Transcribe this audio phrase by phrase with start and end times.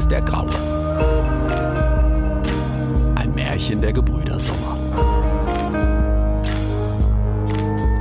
[0.00, 0.48] Rix der Graue.
[3.16, 4.78] Ein Märchen der Gebrüder Sommer.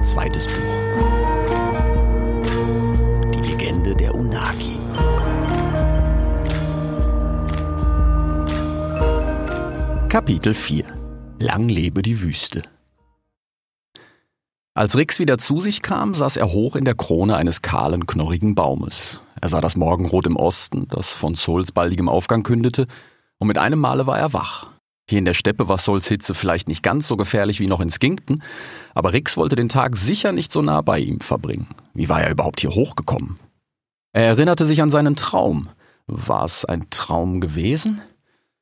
[0.03, 0.53] Zweites Buch.
[3.33, 4.77] Die Legende der Unagi.
[10.07, 10.85] Kapitel 4
[11.39, 12.63] Lang lebe die Wüste.
[14.73, 18.55] Als Rix wieder zu sich kam, saß er hoch in der Krone eines kahlen, knorrigen
[18.55, 19.21] Baumes.
[19.41, 22.87] Er sah das Morgenrot im Osten, das von Souls baldigem Aufgang kündete,
[23.37, 24.67] und mit einem Male war er wach.
[25.09, 27.89] Hier in der Steppe war Souls Hitze vielleicht nicht ganz so gefährlich wie noch in
[27.89, 28.43] Skinkton,
[28.93, 31.67] aber Rix wollte den Tag sicher nicht so nah bei ihm verbringen.
[31.93, 33.39] Wie war er überhaupt hier hochgekommen?
[34.13, 35.67] Er erinnerte sich an seinen Traum.
[36.05, 38.01] War es ein Traum gewesen?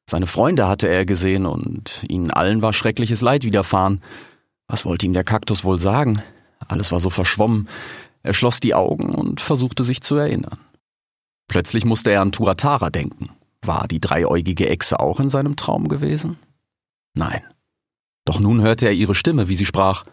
[0.10, 4.02] Seine Freunde hatte er gesehen und ihnen allen war schreckliches Leid widerfahren.
[4.70, 6.22] Was wollte ihm der Kaktus wohl sagen?
[6.68, 7.68] Alles war so verschwommen.
[8.24, 10.60] Er schloss die Augen und versuchte sich zu erinnern.
[11.48, 13.30] Plötzlich musste er an Tuatara denken.
[13.62, 16.38] War die dreieugige Echse auch in seinem Traum gewesen?
[17.14, 17.42] Nein.
[18.26, 20.04] Doch nun hörte er ihre Stimme, wie sie sprach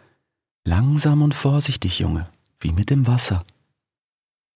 [0.67, 2.29] Langsam und vorsichtig, Junge,
[2.61, 3.45] wie mit dem Wasser.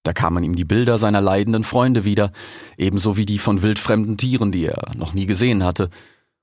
[0.04, 2.32] Da kamen ihm die Bilder seiner leidenden Freunde wieder,
[2.78, 5.90] ebenso wie die von wildfremden Tieren, die er noch nie gesehen hatte.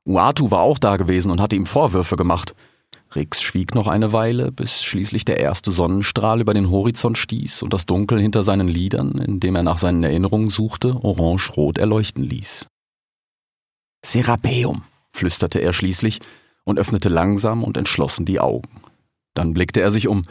[0.06, 2.53] Uatu war auch da gewesen und hatte ihm Vorwürfe gemacht.
[3.14, 7.73] Rix schwieg noch eine Weile, bis schließlich der erste Sonnenstrahl über den Horizont stieß und
[7.73, 12.67] das Dunkel hinter seinen Lidern, in dem er nach seinen Erinnerungen suchte, orange-rot erleuchten ließ.
[14.06, 16.20] Serapeum, flüsterte er schließlich
[16.64, 18.81] und öffnete langsam und entschlossen die Augen.
[19.34, 20.25] Dann blickte er sich um.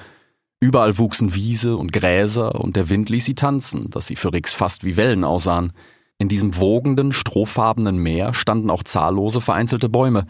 [0.61, 4.53] Überall wuchsen Wiese und Gräser und der Wind ließ sie tanzen, dass sie für Rix
[4.53, 5.73] fast wie Wellen aussahen.
[6.19, 10.27] In diesem wogenden, strohfarbenen Meer standen auch zahllose vereinzelte Bäume,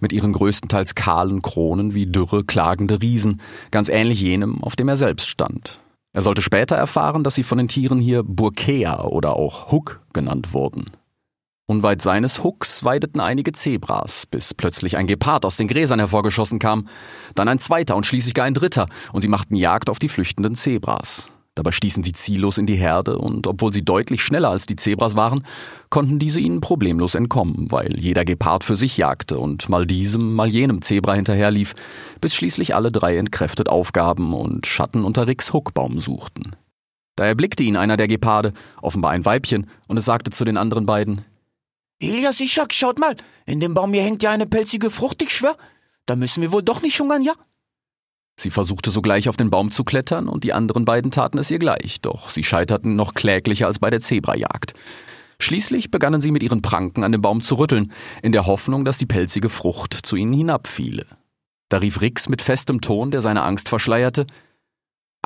[0.00, 4.96] mit ihren größtenteils kahlen Kronen wie dürre, klagende Riesen, ganz ähnlich jenem, auf dem er
[4.96, 5.78] selbst stand.
[6.14, 10.54] Er sollte später erfahren, dass sie von den Tieren hier Burkea oder auch Huck genannt
[10.54, 10.90] wurden.
[11.68, 16.88] Unweit seines Hucks weideten einige Zebras, bis plötzlich ein Gepard aus den Gräsern hervorgeschossen kam,
[17.34, 20.54] dann ein zweiter und schließlich gar ein dritter, und sie machten Jagd auf die flüchtenden
[20.54, 21.28] Zebras.
[21.56, 25.16] Dabei stießen sie ziellos in die Herde, und obwohl sie deutlich schneller als die Zebras
[25.16, 25.42] waren,
[25.88, 30.48] konnten diese ihnen problemlos entkommen, weil jeder Gepard für sich jagte und mal diesem, mal
[30.48, 31.74] jenem Zebra hinterherlief,
[32.20, 36.54] bis schließlich alle drei entkräftet aufgaben und Schatten unter Ricks Huckbaum suchten.
[37.16, 38.52] Da erblickte ihn einer der Geparde,
[38.82, 41.22] offenbar ein Weibchen, und es sagte zu den anderen beiden,
[41.98, 43.16] Elias Ishak, schaut mal,
[43.46, 45.56] in dem Baum hier hängt ja eine pelzige Frucht, ich schwör.
[46.04, 47.32] Da müssen wir wohl doch nicht hungern, ja?
[48.38, 51.58] Sie versuchte sogleich auf den Baum zu klettern, und die anderen beiden taten es ihr
[51.58, 54.74] gleich, doch sie scheiterten noch kläglicher als bei der Zebrajagd.
[55.38, 57.92] Schließlich begannen sie mit ihren Pranken an dem Baum zu rütteln,
[58.22, 61.06] in der Hoffnung, dass die pelzige Frucht zu ihnen hinabfiele.
[61.68, 64.26] Da rief Rix mit festem Ton, der seine Angst verschleierte,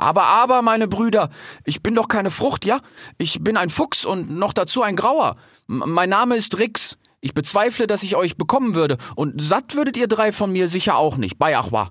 [0.01, 1.29] aber, aber, meine Brüder,
[1.63, 2.81] ich bin doch keine Frucht, ja?
[3.19, 5.35] Ich bin ein Fuchs und noch dazu ein Grauer.
[5.69, 6.97] M mein Name ist Rix.
[7.19, 10.97] Ich bezweifle, dass ich euch bekommen würde, und satt würdet ihr drei von mir sicher
[10.97, 11.87] auch nicht, bei Achwa.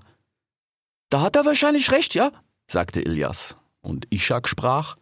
[1.11, 2.31] Da hat er wahrscheinlich recht, ja?
[2.67, 3.57] sagte Ilias.
[3.81, 4.95] Und Ishak sprach,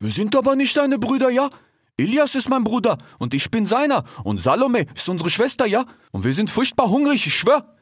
[0.00, 1.48] Wir sind aber nicht deine Brüder, ja?
[1.96, 5.86] Ilias ist mein Bruder und ich bin seiner und Salome ist unsere Schwester, ja?
[6.10, 7.76] Und wir sind furchtbar hungrig, ich schwör.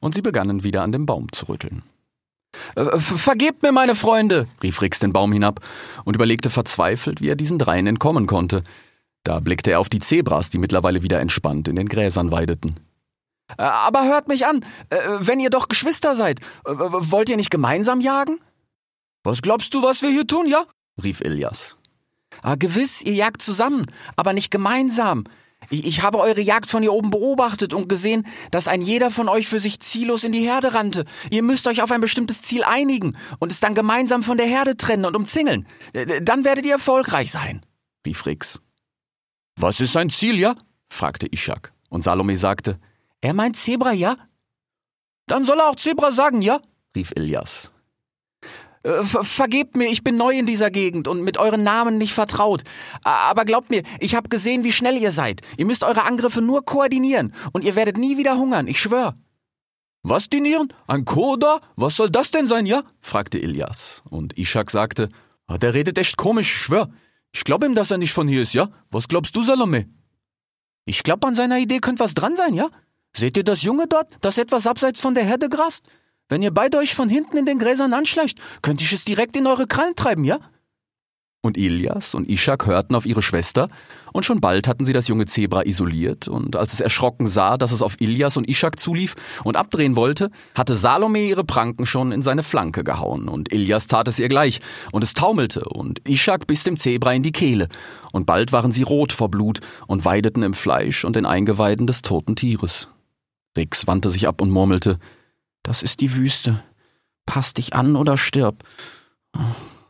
[0.00, 1.82] Und sie begannen wieder an dem Baum zu rütteln.
[2.76, 5.60] Äh, vergebt mir, meine Freunde, rief Rix den Baum hinab
[6.04, 8.64] und überlegte verzweifelt, wie er diesen dreien entkommen konnte.
[9.24, 12.76] Da blickte er auf die Zebras, die mittlerweile wieder entspannt in den Gräsern weideten.
[13.58, 18.00] Äh, aber hört mich an, äh, wenn ihr doch Geschwister seid, wollt ihr nicht gemeinsam
[18.00, 18.38] jagen?
[19.24, 20.64] Was glaubst du, was wir hier tun, ja?
[21.02, 21.76] rief Ilias.
[22.42, 23.86] Ah, gewiss, ihr jagt zusammen,
[24.16, 25.24] aber nicht gemeinsam.
[25.70, 29.28] Ich, ich habe eure Jagd von hier oben beobachtet und gesehen, dass ein jeder von
[29.28, 31.04] euch für sich ziellos in die Herde rannte.
[31.30, 34.76] Ihr müsst euch auf ein bestimmtes Ziel einigen und es dann gemeinsam von der Herde
[34.76, 35.66] trennen und umzingeln.
[36.22, 37.64] Dann werdet ihr erfolgreich sein,
[38.06, 38.60] rief Rix.
[39.56, 40.54] Was ist sein Ziel, ja?
[40.88, 41.72] fragte Ishak.
[41.88, 42.78] Und Salome sagte,
[43.22, 44.16] er meint Zebra, ja?
[45.26, 46.60] Dann soll er auch Zebra sagen, ja?
[46.94, 47.72] rief Ilias.
[48.82, 52.64] Äh, vergebt mir, ich bin neu in dieser Gegend und mit euren Namen nicht vertraut.
[53.04, 55.40] Aber glaubt mir, ich habe gesehen, wie schnell ihr seid.
[55.56, 59.14] Ihr müsst eure Angriffe nur koordinieren und ihr werdet nie wieder hungern, ich schwör.
[60.02, 60.72] Was dinieren?
[60.88, 61.60] Ein Koda?
[61.76, 62.82] Was soll das denn sein, ja?
[63.00, 64.02] fragte Ilias.
[64.10, 65.10] Und Ishak sagte,
[65.46, 66.90] ah, der redet echt komisch, ich schwör.
[67.30, 68.68] Ich glaube ihm, dass er nicht von hier ist, ja?
[68.90, 69.88] Was glaubst du, Salome?
[70.84, 72.68] Ich glaub, an seiner Idee könnte was dran sein, ja?
[73.16, 75.84] Seht ihr das Junge dort, das etwas abseits von der Herde grast?
[76.28, 79.46] Wenn ihr beide euch von hinten in den Gräsern anschleicht, könnte ich es direkt in
[79.46, 80.38] eure Krallen treiben, ja?
[81.44, 83.68] Und Ilias und Ishak hörten auf ihre Schwester,
[84.12, 87.72] und schon bald hatten sie das junge Zebra isoliert, und als es erschrocken sah, dass
[87.72, 92.22] es auf Ilias und Ishak zulief und abdrehen wollte, hatte Salome ihre Pranken schon in
[92.22, 94.60] seine Flanke gehauen, und Ilias tat es ihr gleich,
[94.92, 97.68] und es taumelte, und Ishak biss dem Zebra in die Kehle,
[98.12, 99.58] und bald waren sie rot vor Blut
[99.88, 102.88] und weideten im Fleisch und den Eingeweiden des toten Tieres.
[103.56, 104.98] Rix wandte sich ab und murmelte,
[105.62, 106.62] das ist die Wüste.
[107.26, 108.64] Pass dich an oder stirb.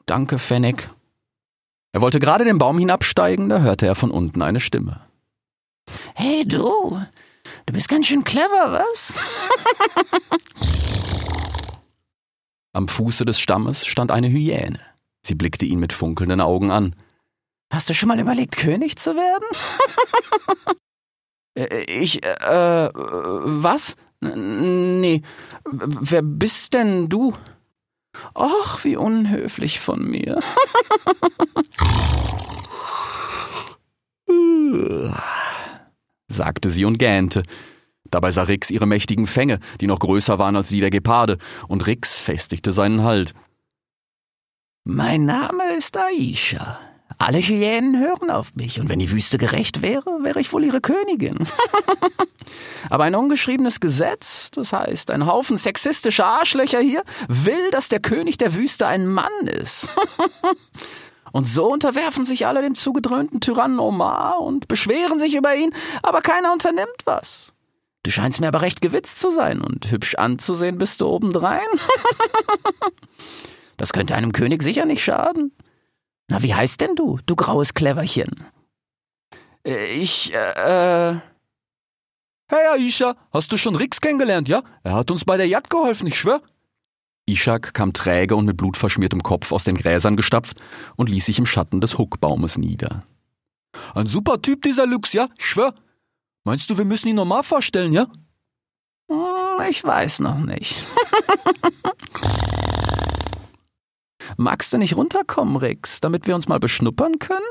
[0.07, 0.91] Danke, Fennec.
[1.93, 5.01] Er wollte gerade den Baum hinabsteigen, da hörte er von unten eine Stimme.
[6.15, 7.01] Hey du,
[7.67, 9.19] du bist ganz schön clever, was?
[12.73, 14.81] Am Fuße des Stammes stand eine Hyäne.
[15.23, 16.97] Sie blickte ihn mit funkelnden Augen an.
[17.71, 20.77] Hast du schon mal überlegt, König zu werden?
[21.55, 23.97] Äh, ich, äh, was?
[24.21, 25.23] Nee.
[25.71, 27.35] Wer bist denn du?
[28.35, 30.39] Ach, wie unhöflich von mir.
[36.29, 37.43] sagte sie und gähnte.
[38.11, 41.39] Dabei sah Rix ihre mächtigen Fänge, die noch größer waren als die der Geparde,
[41.69, 43.33] und Rix festigte seinen Halt.
[44.85, 46.79] Mein Name ist Aisha.
[47.19, 50.81] Alle Hyänen hören auf mich, und wenn die Wüste gerecht wäre, wäre ich wohl ihre
[50.81, 51.37] Königin.
[52.91, 58.39] Aber ein ungeschriebenes Gesetz, das heißt, ein Haufen sexistischer Arschlöcher hier, will, dass der König
[58.39, 59.89] der Wüste ein Mann ist.
[61.33, 66.21] Und so unterwerfen sich alle dem zugedröhnten Tyrannen Omar und beschweren sich über ihn, aber
[66.21, 67.55] keiner unternimmt was.
[68.03, 71.61] Du scheinst mir aber recht gewitzt zu sein und hübsch anzusehen bist du obendrein.
[73.79, 75.53] das könnte einem König sicher nicht schaden.
[76.33, 78.43] Na, wie heißt denn du, du graues Cleverchen?
[79.67, 81.17] Äh, ich, äh, äh.
[82.49, 84.63] Hey Aisha, hast du schon Rix kennengelernt, ja?
[84.83, 86.41] Er hat uns bei der Jagd geholfen, ich schwör.
[87.27, 90.57] Ishak kam träge und mit blutverschmiertem Kopf aus den Gräsern gestapft
[90.97, 93.05] und ließ sich im Schatten des Huckbaumes nieder.
[93.95, 95.29] Ein super Typ, dieser Lux, ja?
[95.39, 95.75] Ich schwör.
[96.45, 98.07] Meinst du, wir müssen ihn normal vorstellen, ja?
[99.11, 100.77] Hm, ich weiß noch nicht.
[104.37, 107.47] Magst du nicht runterkommen, Rix, damit wir uns mal beschnuppern können?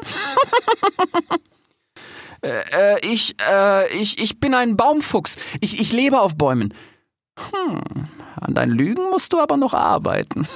[2.41, 5.37] äh, äh, ich, äh, ich, ich bin ein Baumfuchs.
[5.59, 6.73] Ich, ich lebe auf Bäumen.
[7.37, 10.47] Hm, an deinen Lügen musst du aber noch arbeiten.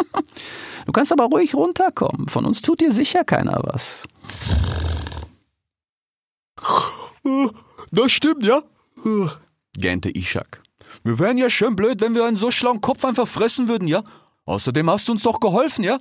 [0.86, 2.28] du kannst aber ruhig runterkommen.
[2.28, 4.06] Von uns tut dir sicher keiner was.
[7.90, 8.62] Das stimmt, ja?
[9.74, 10.62] gähnte Ishak.
[11.02, 14.02] Wir wären ja schön blöd, wenn wir einen so schlauen Kopf einfach fressen würden, ja?
[14.50, 16.00] Außerdem hast du uns doch geholfen, ja?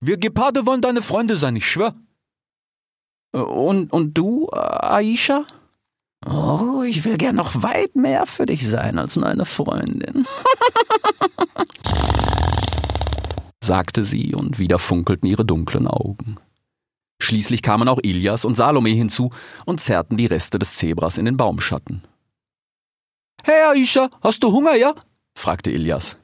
[0.00, 1.94] Wir Geparde wollen deine Freunde sein, ich schwör.
[3.32, 5.44] Und, und du, Aisha?
[6.26, 10.26] Oh, ich will gern noch weit mehr für dich sein als nur eine Freundin.
[13.62, 16.36] sagte sie, und wieder funkelten ihre dunklen Augen.
[17.20, 19.32] Schließlich kamen auch Ilias und Salome hinzu
[19.66, 22.02] und zerrten die Reste des Zebras in den Baumschatten.
[23.44, 24.94] Hey Aisha, hast du Hunger, ja?
[25.34, 26.16] fragte Ilias.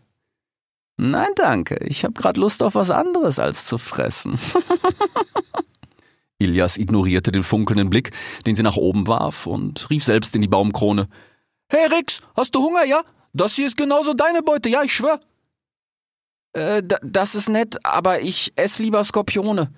[1.00, 4.36] Nein, danke, ich hab grad Lust auf was anderes als zu fressen.
[6.38, 8.10] Ilias ignorierte den funkelnden Blick,
[8.46, 11.08] den sie nach oben warf, und rief selbst in die Baumkrone.
[11.70, 13.02] Hey Rix, hast du Hunger, ja?
[13.32, 15.20] Das hier ist genauso deine Beute, ja, ich schwör.
[16.52, 19.68] Äh, das ist nett, aber ich ess lieber Skorpione.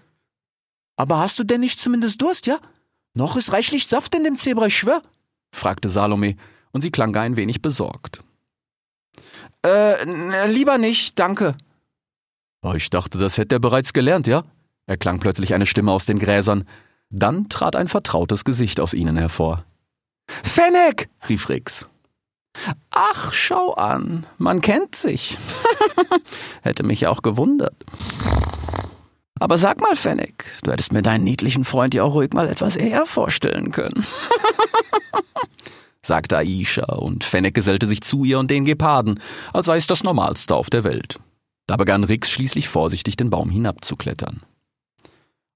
[0.96, 2.58] Aber hast du denn nicht zumindest Durst, ja?
[3.12, 5.02] Noch ist reichlich Saft in dem Zebra, ich schwör,
[5.52, 6.36] fragte Salome,
[6.72, 8.22] und sie klang ein wenig besorgt.
[9.64, 11.54] Äh, lieber nicht, danke.
[12.62, 14.44] Oh, ich dachte, das hätte er bereits gelernt, ja?
[14.86, 16.64] erklang plötzlich eine Stimme aus den Gräsern.
[17.10, 19.64] Dann trat ein vertrautes Gesicht aus ihnen hervor.
[20.42, 21.08] Fennec!
[21.28, 21.88] rief Rix.
[22.90, 25.38] Ach, schau an, man kennt sich.
[26.62, 27.76] Hätte mich auch gewundert.
[29.38, 32.76] Aber sag mal, Fennec, du hättest mir deinen niedlichen Freund ja auch ruhig mal etwas
[32.76, 34.04] eher vorstellen können.
[36.02, 39.20] sagte Aisha, und Fennec gesellte sich zu ihr und den Geparden,
[39.52, 41.18] als sei es das Normalste auf der Welt.
[41.66, 44.42] Da begann Rix schließlich vorsichtig den Baum hinabzuklettern.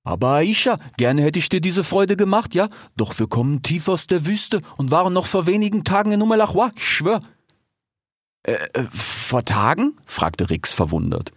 [0.04, 2.68] Aber Aisha, gerne hätte ich dir diese Freude gemacht, ja?
[2.96, 6.70] Doch wir kommen tief aus der Wüste und waren noch vor wenigen Tagen in Umalachwa,
[6.76, 7.20] ich schwör.
[8.42, 9.96] Äh, äh, vor Tagen?
[10.06, 11.32] fragte Rix verwundert.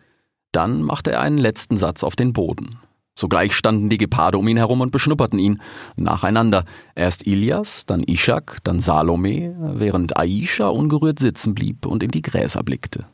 [0.52, 2.80] Dann machte er einen letzten Satz auf den Boden.
[3.18, 5.60] Sogleich standen die Geparde um ihn herum und beschnupperten ihn,
[5.96, 6.66] nacheinander.
[6.94, 12.62] Erst Ilias, dann Ishak, dann Salome, während Aisha ungerührt sitzen blieb und in die Gräser
[12.62, 13.08] blickte.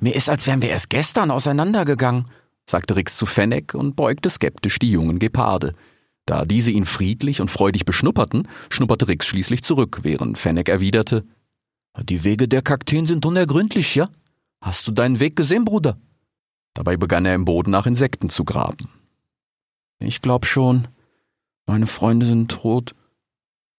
[0.00, 2.26] Mir ist, als wären wir erst gestern auseinandergegangen,
[2.68, 5.72] sagte Rix zu Fennec und beugte skeptisch die jungen Geparde.
[6.26, 11.24] Da diese ihn friedlich und freudig beschnupperten, schnupperte Rix schließlich zurück, während Fennec erwiderte,
[12.02, 14.10] Die Wege der Kakteen sind unergründlich, ja?
[14.60, 15.96] Hast du deinen Weg gesehen, Bruder?
[16.74, 18.88] Dabei begann er im Boden nach Insekten zu graben.
[19.98, 20.88] Ich glaub schon,
[21.66, 22.94] meine Freunde sind tot.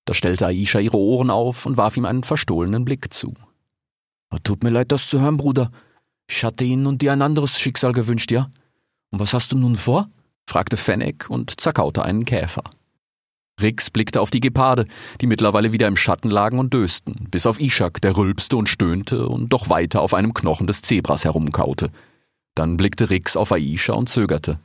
[0.05, 3.33] Da stellte Aisha ihre Ohren auf und warf ihm einen verstohlenen Blick zu.
[4.43, 5.71] Tut mir leid, das zu hören, Bruder.
[6.29, 8.49] Ich hatte Ihnen und dir ein anderes Schicksal gewünscht, ja?
[9.11, 10.09] Und was hast du nun vor?
[10.47, 12.63] fragte Fennec und zerkaute einen Käfer.
[13.61, 14.85] Rix blickte auf die Geparde,
[15.19, 19.27] die mittlerweile wieder im Schatten lagen und dösten, bis auf Ishak, der rülpste und stöhnte
[19.27, 21.91] und doch weiter auf einem Knochen des Zebras herumkaute.
[22.55, 24.59] Dann blickte Rix auf Aisha und zögerte.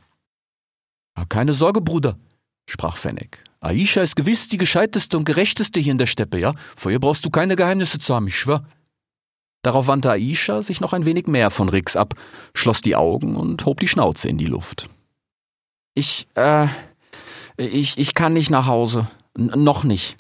[1.29, 2.19] Keine Sorge, Bruder,
[2.67, 3.43] sprach Fennec.
[3.61, 6.55] Aisha ist gewiss die gescheiteste und gerechteste hier in der Steppe, ja?
[6.77, 8.65] Vor ihr brauchst du keine Geheimnisse zu haben, ich schwör.
[9.63, 12.15] Darauf wandte Aisha sich noch ein wenig mehr von Rix ab,
[12.55, 14.89] schloss die Augen und hob die Schnauze in die Luft.
[15.95, 16.69] Ich, äh,
[17.57, 19.09] ich, ich kann nicht nach Hause.
[19.37, 20.17] N noch nicht.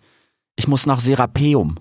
[0.56, 1.76] Ich muss nach Serapeum.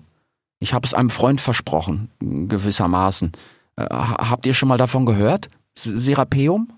[0.60, 3.32] Ich habe es einem Freund versprochen, gewissermaßen.
[3.76, 5.48] Äh, habt ihr schon mal davon gehört?
[5.78, 6.72] Serapeum?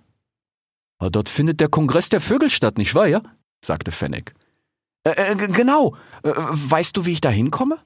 [0.98, 3.22] Dort findet der Kongress der Vögel statt, nicht wahr, ja?
[3.64, 4.34] sagte Fennec.
[5.04, 5.96] Äh, genau.
[6.22, 7.78] Weißt du, wie ich da hinkomme?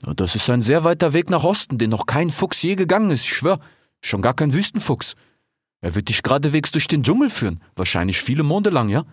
[0.00, 3.24] Das ist ein sehr weiter Weg nach Osten, den noch kein Fuchs je gegangen ist,
[3.24, 3.60] ich schwör.
[4.02, 5.14] Schon gar kein Wüstenfuchs.
[5.80, 9.04] Er wird dich geradewegs durch den Dschungel führen, wahrscheinlich viele Monde lang, ja?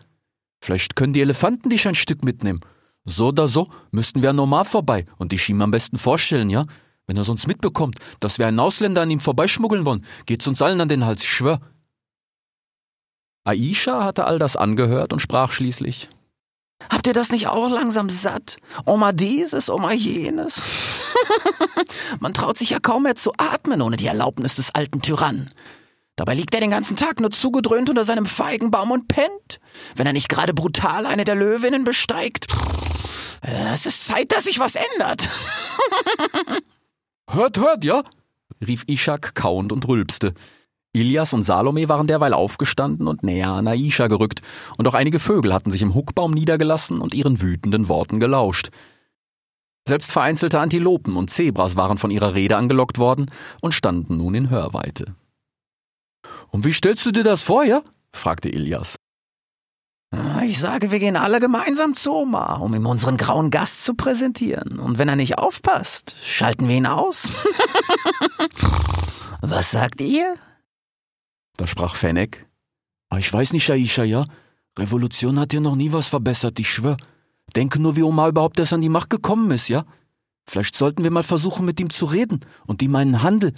[0.62, 2.62] Vielleicht können die Elefanten dich ein Stück mitnehmen.
[3.06, 6.66] So oder so müssten wir an Omar vorbei und dich ihm am besten vorstellen, ja?
[7.08, 10.82] Wenn er sonst mitbekommt, dass wir einen Ausländer an ihm vorbeischmuggeln wollen, geht's uns allen
[10.82, 11.60] an den Hals, ich schwör.
[13.44, 16.10] Aisha hatte all das angehört und sprach schließlich.
[16.90, 18.58] Habt ihr das nicht auch langsam satt?
[18.86, 20.62] Oma dieses, Oma jenes?
[22.20, 25.50] Man traut sich ja kaum mehr zu atmen ohne die Erlaubnis des alten Tyrannen.
[26.16, 29.60] Dabei liegt er den ganzen Tag nur zugedröhnt unter seinem Feigenbaum und pennt,
[29.96, 32.48] wenn er nicht gerade brutal eine der Löwinnen besteigt.
[33.74, 35.28] Es ist Zeit, dass sich was ändert.
[37.34, 38.04] hört, hört, ja?
[38.66, 40.34] rief Ishak kauend und rülpste.
[40.94, 44.42] Ilias und Salome waren derweil aufgestanden und näher an Aisha gerückt,
[44.78, 48.70] und auch einige Vögel hatten sich im Huckbaum niedergelassen und ihren wütenden Worten gelauscht.
[49.88, 54.50] Selbst vereinzelte Antilopen und Zebras waren von ihrer Rede angelockt worden und standen nun in
[54.50, 55.16] Hörweite.
[56.50, 57.82] Und wie stellst du dir das vor, ja?
[58.14, 59.01] fragte Ilias.
[60.44, 64.80] Ich sage, wir gehen alle gemeinsam zu Oma, um ihm unseren grauen Gast zu präsentieren.
[64.80, 67.30] Und wenn er nicht aufpasst, schalten wir ihn aus.
[69.42, 70.36] Was sagt ihr?
[71.56, 72.46] Da sprach Fennec.
[73.10, 74.26] Ah, ich weiß nicht, Aisha, ja?
[74.78, 76.96] Revolution hat dir noch nie was verbessert, ich schwör.
[77.56, 79.86] Denke nur, wie Omar überhaupt erst an die Macht gekommen ist, ja?
[80.48, 83.54] Vielleicht sollten wir mal versuchen, mit ihm zu reden und ihm einen Handel,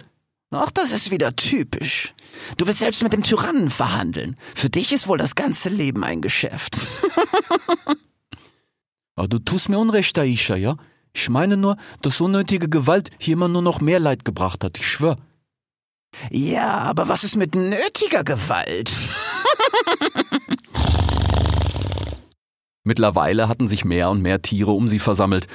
[0.54, 2.14] Ach, das ist wieder typisch.
[2.58, 4.36] Du willst selbst mit dem Tyrannen verhandeln.
[4.56, 6.78] Für dich ist wohl das ganze Leben ein Geschäft.
[9.16, 10.78] Aber du tust mir Unrecht, Aisha, ja?
[11.13, 14.88] Ich meine nur, dass unnötige Gewalt hier immer nur noch mehr Leid gebracht hat, ich
[14.88, 15.18] schwör.
[16.32, 18.96] Ja, aber was ist mit nötiger Gewalt?
[22.84, 25.48] Mittlerweile hatten sich mehr und mehr Tiere um sie versammelt.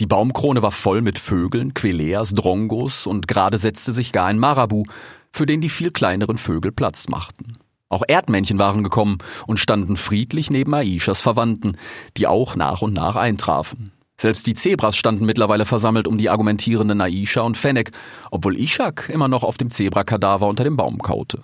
[0.00, 4.84] Die Baumkrone war voll mit Vögeln, Queleas, Drongos und gerade setzte sich gar ein Marabu,
[5.32, 7.54] für den die viel kleineren Vögel Platz machten.
[7.88, 11.76] Auch Erdmännchen waren gekommen und standen friedlich neben Aishas Verwandten,
[12.16, 13.92] die auch nach und nach eintrafen.
[14.22, 17.90] Selbst die Zebras standen mittlerweile versammelt um die argumentierenden Aisha und Fennec,
[18.30, 21.42] obwohl Ishak immer noch auf dem Zebrakadaver unter dem Baum kaute.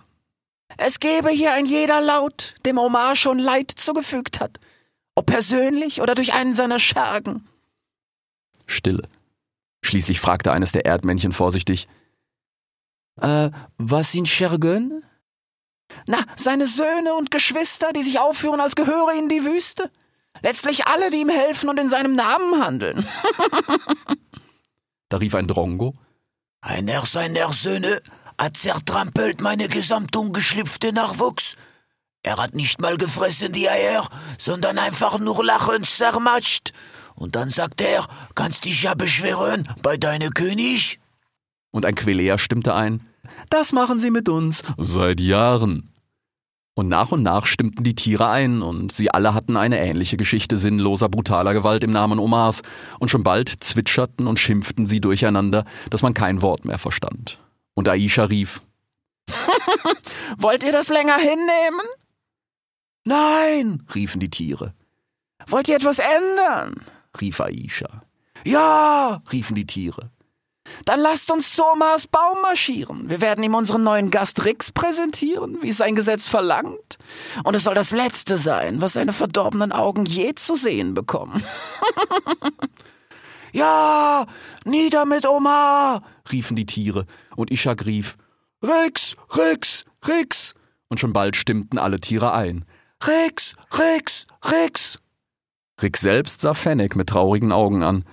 [0.77, 4.61] Es gebe hier ein jeder Laut, dem Omar schon Leid zugefügt hat,
[5.17, 7.49] ob persönlich oder durch einen seiner Schergen.
[8.67, 9.09] Stille.
[9.83, 11.89] Schließlich fragte eines der Erdmännchen vorsichtig.
[13.21, 15.05] Äh, was sind Schergen?
[16.07, 19.91] Na, seine Söhne und Geschwister, die sich aufführen, als gehöre ihnen die Wüste.
[20.43, 23.07] Letztlich alle, die ihm helfen und in seinem Namen handeln.
[25.09, 25.95] da rief ein Drongo.
[26.61, 28.03] Einer seiner Söhne
[28.39, 31.57] hat zertrampelt meine gesamt ungeschlüpfte Nachwuchs.
[32.23, 34.09] Er hat nicht mal gefressen die Eier,
[34.39, 36.73] sondern einfach nur lachend zermatscht.
[37.15, 41.01] Und dann sagt er, kannst dich ja beschweren bei deinem König.
[41.71, 43.08] Und ein Quelea stimmte ein,
[43.51, 45.91] das machen sie mit uns seit Jahren.
[46.75, 50.57] Und nach und nach stimmten die Tiere ein, und sie alle hatten eine ähnliche Geschichte
[50.57, 52.63] sinnloser, brutaler Gewalt im Namen Omars,
[53.01, 57.41] und schon bald zwitscherten und schimpften sie durcheinander, dass man kein Wort mehr verstand.
[57.75, 58.63] Und Aisha rief
[60.39, 61.81] Wollt ihr das länger hinnehmen?
[63.05, 64.73] Nein, riefen die Tiere.
[65.49, 66.85] Wollt ihr etwas ändern?
[67.21, 68.03] rief Aisha.
[68.45, 70.11] Ja, riefen die Tiere.
[70.85, 73.11] Dann lasst uns zu Omars Baum marschieren.
[73.11, 76.99] Wir werden ihm unseren neuen Gast Rix präsentieren, wie es sein Gesetz verlangt.
[77.45, 81.43] Und es soll das Letzte sein, was seine verdorbenen Augen je zu sehen bekommen.
[83.53, 84.27] ja,
[84.65, 87.07] nieder mit Omar, riefen die Tiere,
[87.37, 88.17] und Ishak rief,
[88.63, 90.55] Rix, Rix, Rix.
[90.89, 92.65] und schon bald stimmten alle Tiere ein.
[93.03, 94.27] Rex, Rex!
[95.81, 98.05] Rix selbst sah Fennec mit traurigen Augen an.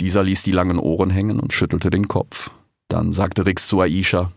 [0.00, 2.50] Dieser ließ die langen Ohren hängen und schüttelte den Kopf.
[2.88, 4.30] Dann sagte Rix zu Aisha.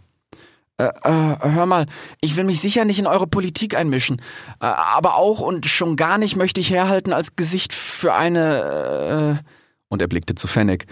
[0.78, 1.86] Äh, äh, hör mal,
[2.22, 4.20] ich will mich sicher nicht in eure Politik einmischen,
[4.60, 9.44] äh, aber auch und schon gar nicht möchte ich herhalten als Gesicht für eine, äh,
[9.90, 10.88] und er blickte zu Fennec.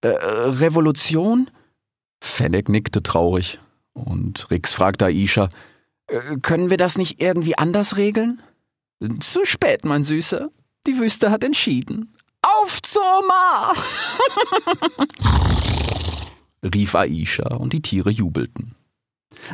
[0.00, 1.50] Revolution?
[2.20, 3.58] Fennec nickte traurig,
[3.94, 5.48] und Rix fragte Aisha,
[6.42, 8.40] können wir das nicht irgendwie anders regeln?
[9.20, 10.50] Zu spät, mein Süßer.
[10.86, 12.14] Die Wüste hat entschieden.
[12.62, 13.74] Auf zur Omar!
[16.74, 18.74] rief Aisha und die Tiere jubelten.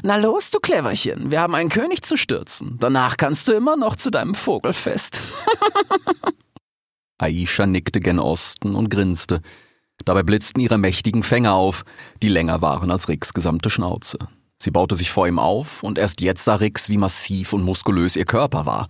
[0.02, 2.76] Na los, du Cleverchen, wir haben einen König zu stürzen.
[2.80, 5.20] Danach kannst du immer noch zu deinem Vogelfest.
[7.18, 9.40] Aisha nickte gen Osten und grinste.
[10.04, 11.84] Dabei blitzten ihre mächtigen Fänger auf,
[12.22, 14.18] die länger waren als Ricks gesamte Schnauze.
[14.58, 18.16] Sie baute sich vor ihm auf, und erst jetzt sah Rix, wie massiv und muskulös
[18.16, 18.88] ihr Körper war.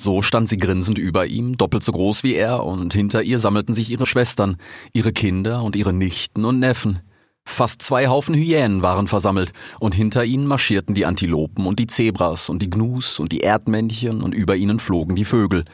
[0.00, 3.74] So stand sie grinsend über ihm, doppelt so groß wie er, und hinter ihr sammelten
[3.74, 4.56] sich ihre Schwestern,
[4.94, 7.00] ihre Kinder und ihre Nichten und Neffen.
[7.44, 12.48] Fast zwei Haufen Hyänen waren versammelt, und hinter ihnen marschierten die Antilopen und die Zebras
[12.48, 15.66] und die Gnus und die Erdmännchen, und über ihnen flogen die Vögel.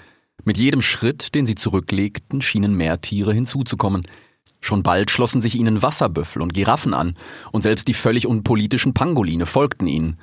[0.44, 4.08] Mit jedem Schritt, den sie zurücklegten, schienen mehr Tiere hinzuzukommen.
[4.60, 7.14] Schon bald schlossen sich ihnen Wasserbüffel und Giraffen an,
[7.52, 10.16] und selbst die völlig unpolitischen Pangoline folgten ihnen.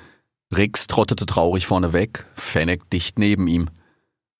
[0.54, 3.70] Rix trottete traurig vorneweg, Fennec dicht neben ihm.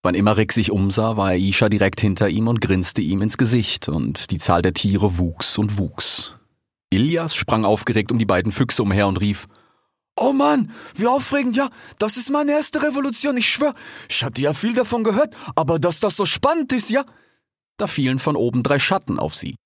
[0.05, 3.89] Wann immer Rick sich umsah, war Aisha direkt hinter ihm und grinste ihm ins Gesicht,
[3.89, 6.35] und die Zahl der Tiere wuchs und wuchs.
[6.91, 9.49] Ilias sprang aufgeregt um die beiden Füchse umher und rief
[10.15, 11.71] Oh Mann, wie aufregend, ja.
[11.99, 13.75] Das ist meine erste Revolution, ich schwör.
[14.11, 17.07] Ich hatte ja viel davon gehört, aber dass das so spannend ist, ja.
[17.79, 19.57] Da fielen von oben drei Schatten auf sie.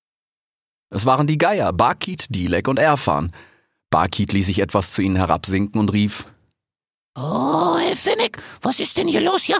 [0.89, 3.33] Es waren die Geier, Barkit, Dilek und Erfan.
[3.89, 6.27] Barkit ließ sich etwas zu ihnen herabsinken und rief
[7.17, 9.57] Oh, Fennec, was ist denn hier los, ja?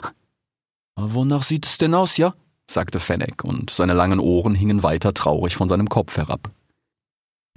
[1.02, 2.34] Wonach sieht es denn aus, ja?
[2.70, 6.52] sagte Fennec, und seine langen Ohren hingen weiter traurig von seinem Kopf herab.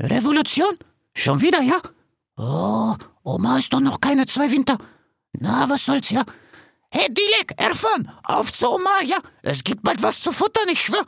[0.01, 0.79] Revolution?
[1.15, 1.77] Schon wieder, ja?
[2.37, 4.79] Oh, Oma ist doch noch keine zwei Winter.
[5.33, 6.23] Na, was soll's, ja?
[6.91, 9.19] Hey, Dilek, Erfan, auf zur Oma, ja?
[9.43, 11.05] Es gibt bald was zu futtern, ich schwör.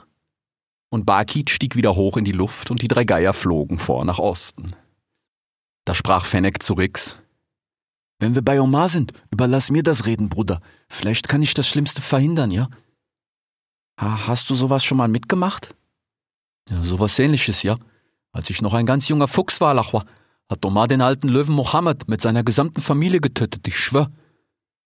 [0.91, 4.19] Und Barkit stieg wieder hoch in die Luft und die drei Geier flogen vor nach
[4.19, 4.75] Osten.
[5.85, 7.21] Da sprach Fennec zu Rix.
[8.19, 10.61] Wenn wir bei Omar sind, überlass mir das Reden, Bruder.
[10.89, 12.69] Vielleicht kann ich das Schlimmste verhindern, ja?
[13.97, 15.75] Hast du sowas schon mal mitgemacht?
[16.69, 17.77] Ja, sowas ähnliches, ja.
[18.33, 20.05] Als ich noch ein ganz junger Fuchs war, Lachwa,
[20.49, 24.11] hat Omar den alten Löwen Mohammed mit seiner gesamten Familie getötet, ich schwör.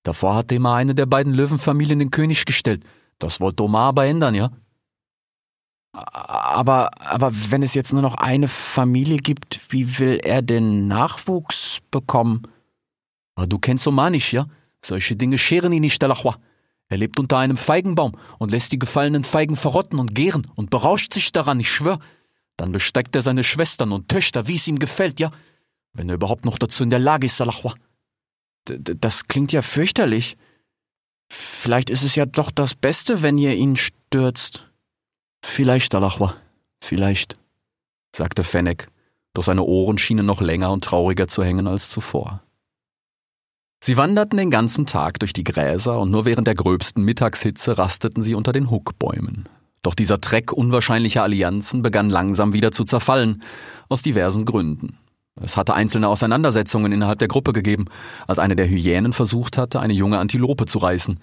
[0.02, 2.84] Davor hatte immer eine der beiden Löwenfamilien den König gestellt.
[3.18, 4.50] Das wollte Omar aber ändern, ja?
[5.92, 11.80] Aber, aber wenn es jetzt nur noch eine Familie gibt, wie will er den Nachwuchs
[11.90, 12.42] bekommen?
[13.38, 14.46] Ah, du kennst Omar nicht, ja?
[14.84, 16.38] Solche Dinge scheren ihn nicht, Lachwa.
[16.88, 21.14] Er lebt unter einem Feigenbaum und lässt die gefallenen Feigen verrotten und gären und berauscht
[21.14, 22.00] sich daran, ich schwör.
[22.56, 25.30] Dann besteigt er seine Schwestern und Töchter, wie es ihm gefällt, ja?
[25.92, 27.74] Wenn er überhaupt noch dazu in der Lage ist, Salachwa.
[28.64, 30.36] Das klingt ja fürchterlich.
[31.30, 34.68] Vielleicht ist es ja doch das Beste, wenn ihr ihn stürzt.
[35.44, 36.34] Vielleicht, Salachwa.
[36.82, 37.38] Vielleicht,
[38.16, 38.88] sagte Fennec,
[39.32, 42.42] doch seine Ohren schienen noch länger und trauriger zu hängen als zuvor.
[43.80, 48.22] Sie wanderten den ganzen Tag durch die Gräser und nur während der gröbsten Mittagshitze rasteten
[48.22, 49.48] sie unter den Huckbäumen.
[49.82, 53.42] Doch dieser Treck unwahrscheinlicher Allianzen begann langsam wieder zu zerfallen,
[53.88, 54.98] aus diversen Gründen.
[55.40, 57.84] Es hatte einzelne Auseinandersetzungen innerhalb der Gruppe gegeben,
[58.26, 61.20] als eine der Hyänen versucht hatte, eine junge Antilope zu reißen.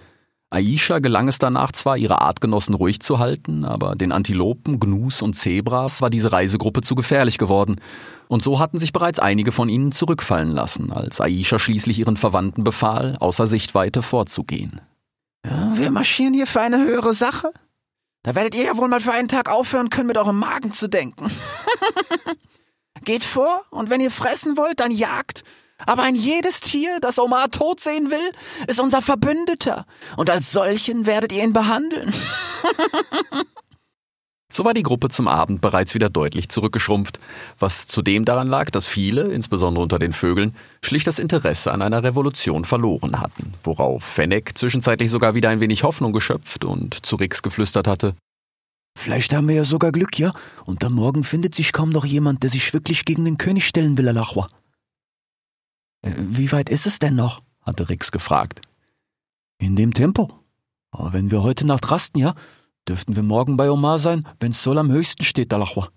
[0.50, 5.34] Aisha gelang es danach zwar, ihre Artgenossen ruhig zu halten, aber den Antilopen, Gnus und
[5.34, 7.82] Zebras war diese Reisegruppe zu gefährlich geworden.
[8.28, 12.64] Und so hatten sich bereits einige von ihnen zurückfallen lassen, als Aisha schließlich ihren Verwandten
[12.64, 14.82] befahl, außer Sichtweite vorzugehen.
[15.44, 17.52] wir marschieren hier für eine höhere Sache?
[18.24, 20.88] Da werdet ihr ja wohl mal für einen Tag aufhören können, mit eurem Magen zu
[20.88, 21.30] denken.
[23.04, 25.44] Geht vor und wenn ihr fressen wollt, dann jagt.
[25.86, 28.32] Aber ein jedes Tier, das Omar tot sehen will,
[28.68, 29.86] ist unser Verbündeter.
[30.16, 32.14] Und als solchen werdet ihr ihn behandeln.
[34.56, 37.20] So war die Gruppe zum Abend bereits wieder deutlich zurückgeschrumpft,
[37.60, 42.04] was zudem daran lag, dass viele, insbesondere unter den Vögeln, schlicht das Interesse an einer
[42.04, 47.42] Revolution verloren hatten, worauf Fennec zwischenzeitlich sogar wieder ein wenig Hoffnung geschöpft und zu Rix
[47.42, 48.16] geflüstert hatte.
[48.98, 50.32] Vielleicht haben wir ja sogar Glück, ja?
[50.64, 53.98] Und am Morgen findet sich kaum noch jemand, der sich wirklich gegen den König stellen
[53.98, 54.48] will, Alachwa.
[56.06, 57.42] Wie weit ist es denn noch?
[57.62, 58.62] hatte Rix gefragt.
[59.58, 60.30] In dem Tempo.
[60.92, 62.36] Aber wenn wir heute Nacht rasten, ja,
[62.88, 65.90] Dürften wir morgen bei Omar sein, wenn's Sol am höchsten steht, Alachwa.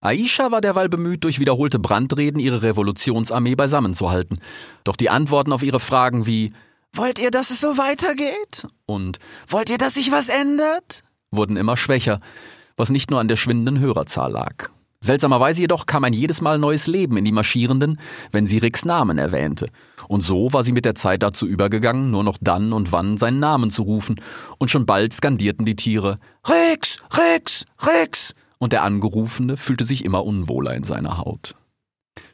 [0.00, 4.38] Aisha war derweil bemüht, durch wiederholte Brandreden ihre Revolutionsarmee beisammenzuhalten.
[4.84, 6.52] Doch die Antworten auf ihre Fragen wie
[6.92, 8.68] Wollt ihr, dass es so weitergeht?
[8.86, 11.02] und Wollt ihr, dass sich was ändert?
[11.30, 12.20] wurden immer schwächer,
[12.76, 14.70] was nicht nur an der schwindenden Hörerzahl lag.
[15.04, 18.00] Seltsamerweise jedoch kam ein jedes Mal neues Leben in die Marschierenden,
[18.32, 19.68] wenn sie Ricks Namen erwähnte.
[20.08, 23.38] Und so war sie mit der Zeit dazu übergegangen, nur noch dann und wann seinen
[23.38, 24.18] Namen zu rufen,
[24.56, 28.34] und schon bald skandierten die Tiere Rex, Rex, Rex!
[28.56, 31.54] und der Angerufene fühlte sich immer unwohler in seiner Haut.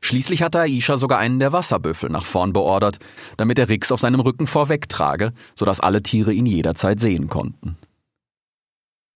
[0.01, 2.99] Schließlich hatte Aisha sogar einen der Wasserbüffel nach vorn beordert,
[3.37, 7.77] damit er Rix auf seinem Rücken vorwegtrage, sodass alle Tiere ihn jederzeit sehen konnten.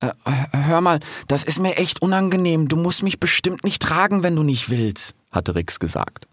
[0.00, 0.12] Äh,
[0.52, 2.68] hör mal, das ist mir echt unangenehm.
[2.68, 5.14] Du musst mich bestimmt nicht tragen, wenn du nicht willst.
[5.30, 6.28] hatte Rix gesagt.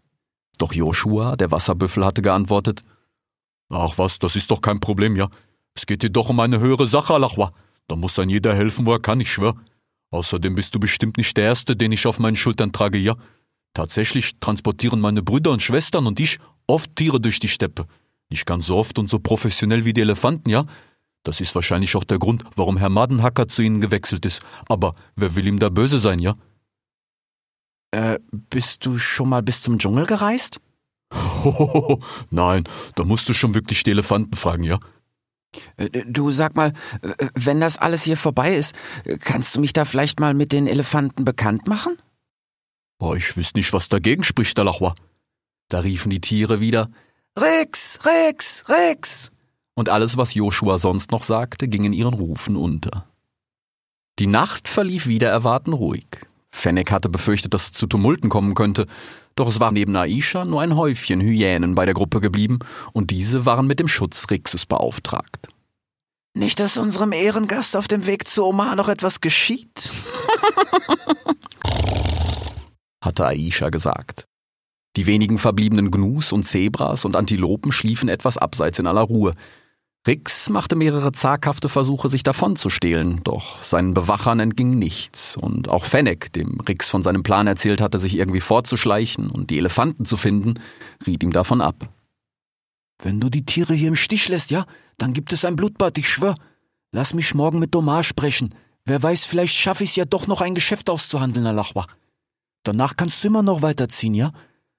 [0.58, 2.84] Doch Joshua, der Wasserbüffel, hatte geantwortet,
[3.72, 5.30] Ach was, das ist doch kein Problem, ja.
[5.74, 7.54] Es geht dir doch um eine höhere Sache, Alachwa.
[7.88, 9.56] Da muss ein jeder helfen, wo er kann, ich schwör.
[10.12, 13.16] Außerdem bist du bestimmt nicht der Erste, den ich auf meinen Schultern trage, ja.
[13.74, 17.88] Tatsächlich transportieren meine Brüder und Schwestern und ich oft Tiere durch die Steppe.
[18.30, 20.64] Nicht ganz so oft und so professionell wie die Elefanten, ja.
[21.24, 24.42] Das ist wahrscheinlich auch der Grund, warum Herr Madenhacker zu ihnen gewechselt ist.
[24.68, 26.34] Aber wer will ihm da böse sein, ja?
[27.92, 30.60] Äh, bist du schon mal bis zum Dschungel gereist?
[31.14, 32.64] Hohoho, nein,
[32.96, 34.80] da musst du schon wirklich die Elefanten fragen, ja?
[35.78, 38.76] Äh, Du sag mal, äh, wenn das alles hier vorbei ist,
[39.20, 41.98] kannst du mich da vielleicht mal mit den Elefanten bekannt machen?
[42.98, 44.96] Boah, ich wüsste nicht, was dagegen spricht, Dalachwa.
[45.68, 46.90] Da riefen die Tiere wieder,
[47.38, 49.31] Rex, Rex, Rex!
[49.76, 53.06] Und alles, was Joshua sonst noch sagte, ging in ihren Rufen unter.
[54.20, 56.06] Die Nacht verlief wieder erwarten ruhig.
[56.52, 58.86] Fennec hatte befürchtet, dass es zu Tumulten kommen könnte,
[59.36, 62.60] doch es war neben Aisha nur ein Häufchen Hyänen bei der Gruppe geblieben,
[62.92, 65.48] und diese waren mit dem Schutz Rixes beauftragt.
[66.34, 69.90] Nicht, dass unserem Ehrengast auf dem Weg zu Omar noch etwas geschieht?
[73.04, 74.26] hatte Aisha gesagt.
[74.96, 79.34] Die wenigen verbliebenen Gnus und Zebras und Antilopen schliefen etwas abseits in aller Ruhe.
[80.08, 86.34] Rix machte mehrere zaghafte Versuche, sich davonzustehlen, doch seinen Bewachern entging nichts, und auch Fennec,
[86.34, 90.56] dem Rix von seinem Plan erzählt hatte, sich irgendwie fortzuschleichen und die Elefanten zu finden,
[91.06, 91.88] riet ihm davon ab.
[93.04, 94.66] Wenn du die Tiere hier im Stich lässt, ja,
[94.98, 96.34] dann gibt es ein Blutbad, ich schwör.
[96.92, 98.56] Lass mich morgen mit Domar sprechen.
[98.86, 101.86] Wer weiß, vielleicht schaffe ich es ja doch noch ein Geschäft auszuhandeln, Alachwa.
[102.64, 104.32] Danach kannst du immer noch weiterziehen, ja?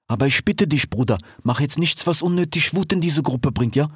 [0.07, 3.75] Aber ich bitte dich, Bruder, mach jetzt nichts, was unnötig Wut in diese Gruppe bringt,
[3.77, 3.89] ja?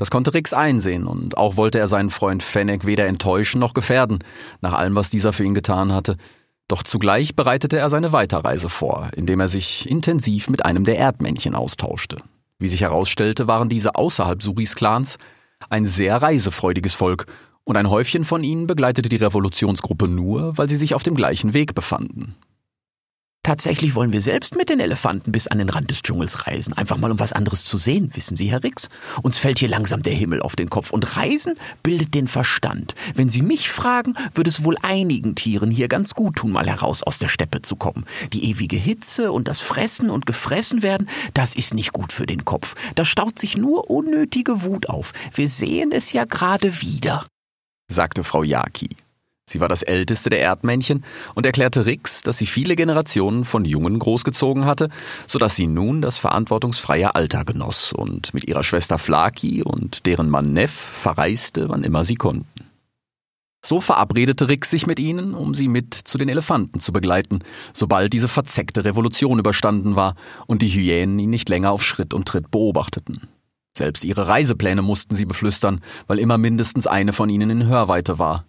[0.00, 4.20] Das konnte Rix einsehen, und auch wollte er seinen Freund Fennec weder enttäuschen noch gefährden,
[4.62, 6.16] nach allem, was dieser für ihn getan hatte.
[6.68, 11.54] Doch zugleich bereitete er seine Weiterreise vor, indem er sich intensiv mit einem der Erdmännchen
[11.54, 12.16] austauschte.
[12.58, 15.18] Wie sich herausstellte, waren diese außerhalb Suris Clans
[15.68, 17.26] ein sehr reisefreudiges Volk,
[17.64, 21.52] und ein Häufchen von ihnen begleitete die Revolutionsgruppe nur, weil sie sich auf dem gleichen
[21.52, 22.36] Weg befanden.
[23.42, 26.98] Tatsächlich wollen wir selbst mit den Elefanten bis an den Rand des Dschungels reisen, einfach
[26.98, 28.88] mal um was anderes zu sehen, wissen Sie, Herr Rix?
[29.22, 32.94] Uns fällt hier langsam der Himmel auf den Kopf und Reisen bildet den Verstand.
[33.14, 37.02] Wenn Sie mich fragen, würde es wohl einigen Tieren hier ganz gut tun, mal heraus
[37.02, 38.04] aus der Steppe zu kommen.
[38.34, 42.44] Die ewige Hitze und das Fressen und Gefressen werden, das ist nicht gut für den
[42.44, 42.74] Kopf.
[42.94, 45.14] Da staut sich nur unnötige Wut auf.
[45.32, 47.26] Wir sehen es ja gerade wieder,
[47.90, 48.90] sagte Frau Yaki.
[49.50, 53.98] Sie war das älteste der Erdmännchen und erklärte Rix, dass sie viele Generationen von Jungen
[53.98, 54.90] großgezogen hatte,
[55.26, 60.30] so dass sie nun das verantwortungsfreie Alter genoss und mit ihrer Schwester Flaki und deren
[60.30, 62.46] Mann Neff verreiste, wann immer sie konnten.
[63.60, 67.40] So verabredete Rix sich mit ihnen, um sie mit zu den Elefanten zu begleiten,
[67.74, 70.14] sobald diese verzeckte Revolution überstanden war
[70.46, 73.28] und die Hyänen ihn nicht länger auf Schritt und Tritt beobachteten.
[73.76, 78.44] Selbst ihre Reisepläne mussten sie beflüstern, weil immer mindestens eine von ihnen in Hörweite war.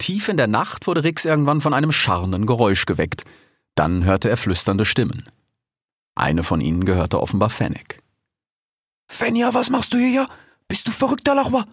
[0.00, 3.24] Tief in der Nacht wurde Rix irgendwann von einem scharrenden Geräusch geweckt.
[3.74, 5.30] Dann hörte er flüsternde Stimmen.
[6.14, 8.02] Eine von ihnen gehörte offenbar Fennec.
[9.06, 10.28] Fenja, was machst du hier, ja?
[10.68, 11.66] Bist du verrückt, Alachwa?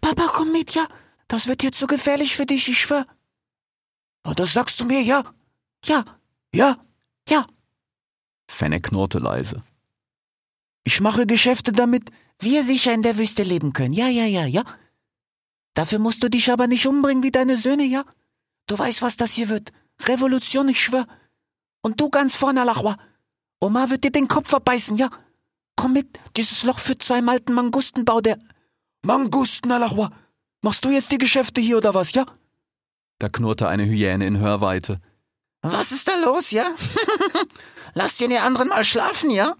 [0.00, 0.86] Papa, komm mit, ja?
[1.28, 3.06] Das wird hier zu gefährlich für dich, ich schwör.
[4.24, 5.22] Oh, das sagst du mir, ja?
[5.84, 6.04] Ja.
[6.52, 6.78] Ja?
[7.28, 7.46] Ja.
[8.48, 9.62] Fennec knurrte leise.
[10.82, 13.92] Ich mache Geschäfte, damit wir sicher in der Wüste leben können.
[13.92, 14.64] Ja, ja, ja, ja.
[15.74, 18.04] Dafür musst du dich aber nicht umbringen wie deine Söhne, ja?
[18.66, 19.72] Du weißt, was das hier wird.
[20.02, 21.06] Revolution, ich schwör.
[21.82, 22.96] Und du ganz vorne, Alachwa.
[23.60, 25.10] Oma wird dir den Kopf abbeißen, ja?
[25.76, 28.38] Komm mit, dieses Loch führt zu einem alten Mangustenbau, der...
[29.02, 30.10] Mangusten, Alachwa.
[30.62, 32.26] Machst du jetzt die Geschäfte hier oder was, ja?
[33.18, 35.00] Da knurrte eine Hyäne in Hörweite.
[35.62, 36.66] Was ist da los, ja?
[37.94, 39.56] Lass den ihr anderen mal schlafen, ja?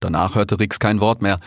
[0.00, 1.40] Danach hörte Rix kein Wort mehr,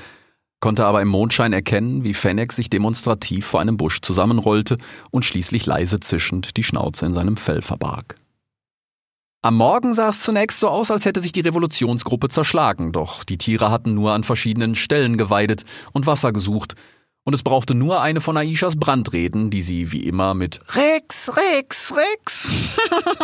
[0.59, 4.77] konnte aber im Mondschein erkennen, wie Fennec sich demonstrativ vor einem Busch zusammenrollte
[5.11, 8.17] und schließlich leise zischend die Schnauze in seinem Fell verbarg.
[9.43, 13.37] Am Morgen sah es zunächst so aus, als hätte sich die Revolutionsgruppe zerschlagen, doch die
[13.37, 16.75] Tiere hatten nur an verschiedenen Stellen geweidet und Wasser gesucht,
[17.23, 21.93] und es brauchte nur eine von Aishas Brandreden, die sie wie immer mit Rex, Rex,
[21.93, 22.49] Rex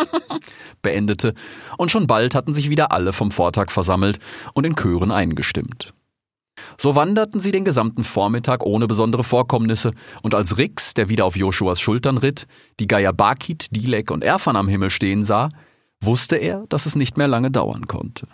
[0.82, 1.32] beendete,
[1.78, 4.20] und schon bald hatten sich wieder alle vom Vortag versammelt
[4.52, 5.93] und in Chören eingestimmt.
[6.78, 11.36] So wanderten sie den gesamten Vormittag ohne besondere Vorkommnisse, und als Rix, der wieder auf
[11.36, 12.46] Joshuas Schultern ritt,
[12.80, 15.50] die Geier Bakit, Dilek und Erfan am Himmel stehen sah,
[16.00, 18.26] wusste er, dass es nicht mehr lange dauern konnte.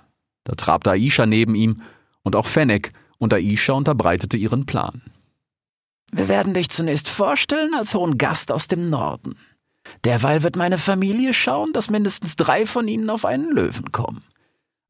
[0.45, 1.83] Da trabte Aisha neben ihm
[2.23, 5.03] und auch Fennec, und Aisha unterbreitete ihren Plan.
[6.13, 9.37] Wir werden dich zunächst vorstellen als hohen Gast aus dem Norden.
[10.05, 14.23] Derweil wird meine Familie schauen, dass mindestens drei von ihnen auf einen Löwen kommen.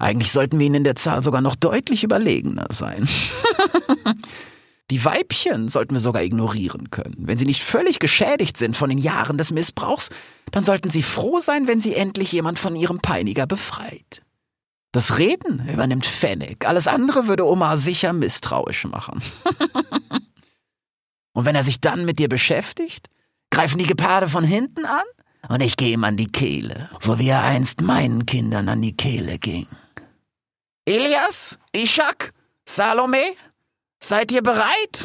[0.00, 3.06] Eigentlich sollten wir ihnen in der Zahl sogar noch deutlich überlegener sein.
[4.90, 7.16] Die Weibchen sollten wir sogar ignorieren können.
[7.18, 10.08] Wenn sie nicht völlig geschädigt sind von den Jahren des Missbrauchs,
[10.52, 14.22] dann sollten sie froh sein, wenn sie endlich jemand von ihrem Peiniger befreit.
[14.90, 19.22] Das Reden übernimmt Fennec, alles andere würde Omar sicher misstrauisch machen.
[21.32, 23.08] Und wenn er sich dann mit dir beschäftigt,
[23.50, 25.04] greifen die Geparde von hinten an
[25.48, 28.96] und ich gehe ihm an die Kehle, so wie er einst meinen Kindern an die
[28.96, 29.66] Kehle ging.
[30.90, 32.34] Elias, Ishak,
[32.66, 33.36] Salome,
[34.00, 35.04] seid ihr bereit?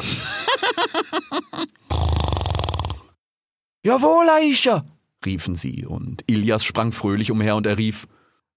[3.84, 4.84] Jawohl, Aisha,
[5.24, 8.08] riefen sie, und Ilias sprang fröhlich umher und er rief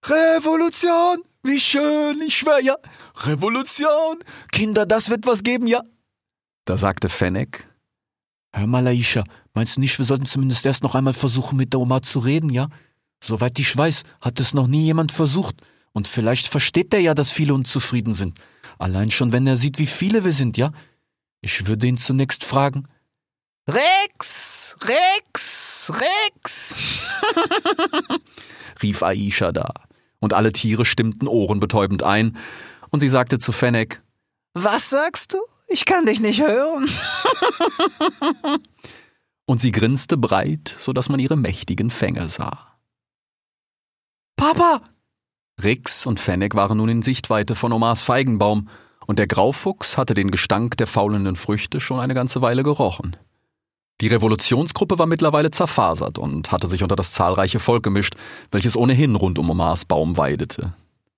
[0.05, 1.21] Revolution!
[1.43, 2.75] Wie schön, ich schwör ja.
[3.17, 4.17] Revolution!
[4.51, 5.83] Kinder, das wird was geben, ja.
[6.65, 7.67] Da sagte Fennec,
[8.53, 11.79] Hör mal, Aisha, meinst du nicht, wir sollten zumindest erst noch einmal versuchen, mit der
[11.79, 12.69] Oma zu reden, ja?
[13.23, 15.61] Soweit ich weiß, hat es noch nie jemand versucht.
[15.93, 18.37] Und vielleicht versteht er ja, dass viele unzufrieden sind.
[18.77, 20.71] Allein schon, wenn er sieht, wie viele wir sind, ja?
[21.41, 22.83] Ich würde ihn zunächst fragen.
[23.67, 24.75] Rex!
[24.81, 25.91] Rex!
[25.93, 26.99] Rex!
[28.81, 29.73] rief Aisha da.
[30.19, 32.37] Und alle Tiere stimmten ohrenbetäubend ein.
[32.89, 34.01] Und sie sagte zu Fennec,
[34.53, 35.37] Was sagst du?
[35.67, 36.89] Ich kann dich nicht hören.
[39.45, 42.79] und sie grinste breit, so dass man ihre mächtigen Fänge sah.
[44.35, 44.81] Papa!
[45.63, 48.69] Rix und Fennec waren nun in Sichtweite von Omars Feigenbaum,
[49.05, 53.17] und der Graufuchs hatte den Gestank der faulenden Früchte schon eine ganze Weile gerochen.
[54.01, 58.13] Die Revolutionsgruppe war mittlerweile zerfasert und hatte sich unter das zahlreiche Volk gemischt,
[58.51, 60.73] welches ohnehin rund um Omars Baum weidete.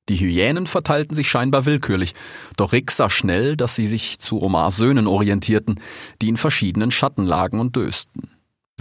[0.09, 2.15] Die Hyänen verteilten sich scheinbar willkürlich,
[2.57, 5.79] doch Rick sah schnell, dass sie sich zu Omars Söhnen orientierten,
[6.21, 8.30] die in verschiedenen Schatten lagen und dösten.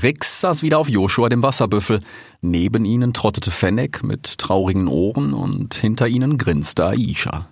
[0.03, 2.01] Rix saß wieder auf Joshua dem Wasserbüffel,
[2.41, 7.49] neben ihnen trottete Fennec mit traurigen Ohren und hinter ihnen grinste Aisha.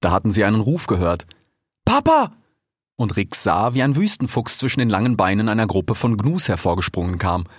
[0.00, 1.26] Da hatten sie einen Ruf gehört.
[1.84, 2.32] Papa!
[2.96, 7.18] Und Rick sah, wie ein Wüstenfuchs zwischen den langen Beinen einer Gruppe von Gnus hervorgesprungen
[7.18, 7.44] kam–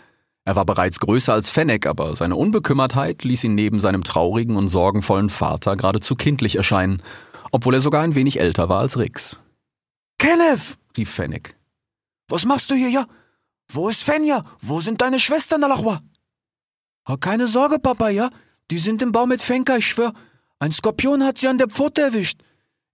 [0.50, 4.70] er war bereits größer als Fennec, aber seine Unbekümmertheit ließ ihn neben seinem traurigen und
[4.70, 7.04] sorgenvollen Vater geradezu kindlich erscheinen,
[7.52, 9.40] obwohl er sogar ein wenig älter war als Rix.
[10.18, 10.80] Kenneth!
[10.98, 11.56] rief Fennec.
[12.30, 13.06] Was machst du hier, ja?
[13.72, 14.44] Wo ist Fenja?
[14.62, 16.02] Wo sind deine Schwestern, Alachwa?
[17.20, 18.30] Keine Sorge, Papa, ja?
[18.72, 20.14] Die sind im Baum mit Fenka, ich schwör.
[20.60, 22.42] Ein Skorpion hat sie an der Pfote erwischt.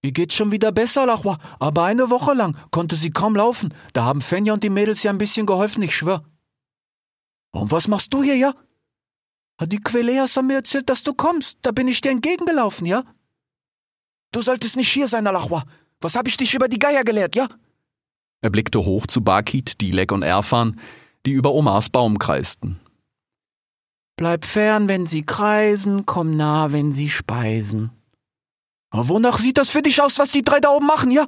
[0.01, 3.73] Ihr geht's schon wieder besser, Lachwa, aber eine Woche lang konnte sie kaum laufen.
[3.93, 6.23] Da haben Fenja und die Mädels ihr ein bisschen geholfen, ich schwör.
[7.51, 8.53] Und was machst du hier, ja?
[9.61, 11.57] Die Queleas haben mir erzählt, dass du kommst.
[11.63, 13.03] Da bin ich dir entgegengelaufen, ja?
[14.31, 15.63] Du solltest nicht hier sein, Alachwa.
[16.01, 17.47] Was hab ich dich über die Geier gelehrt, ja?
[18.45, 20.79] Er blickte hoch zu Bakit, Dilek und Erfan,
[21.25, 22.79] die über Omars Baum kreisten.
[24.17, 27.89] Bleib fern, wenn sie kreisen, komm nah, wenn sie speisen.
[28.91, 31.25] Aber wonach sieht das für dich aus, was die drei da oben machen, ja?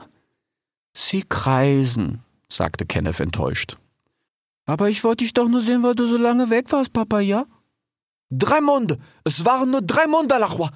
[0.93, 3.77] Sie kreisen, sagte Kenneth enttäuscht.
[4.67, 7.47] Aber ich wollte dich doch nur sehen, weil du so lange weg warst, Papa, ja?
[8.29, 8.99] Drei Monde!
[9.23, 10.69] Es waren nur drei Monde, Alachwa!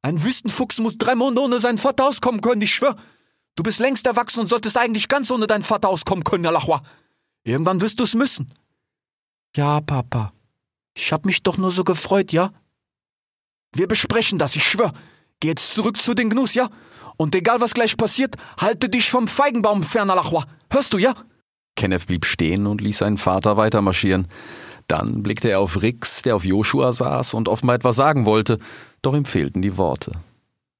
[0.00, 2.96] Ein Wüstenfuchs muss drei Monde ohne seinen Vater auskommen können, ich schwör!
[3.54, 6.82] Du bist längst erwachsen und solltest eigentlich ganz ohne deinen Vater auskommen können, Alachwa!
[7.44, 8.52] Irgendwann wirst du es müssen.
[9.56, 10.32] Ja, Papa.
[10.94, 12.52] Ich hab mich doch nur so gefreut, ja?
[13.74, 14.92] Wir besprechen das, ich schwör.
[15.40, 16.70] Geh jetzt zurück zu den Gnus, ja?
[17.16, 20.44] Und egal was gleich passiert, halte dich vom Feigenbaum fern, Alachwa.
[20.70, 21.14] Hörst du, ja?
[21.76, 24.28] Kenneth blieb stehen und ließ seinen Vater weitermarschieren.
[24.88, 28.58] Dann blickte er auf Rix, der auf Joshua saß und offenbar etwas sagen wollte,
[29.00, 30.12] doch ihm fehlten die Worte.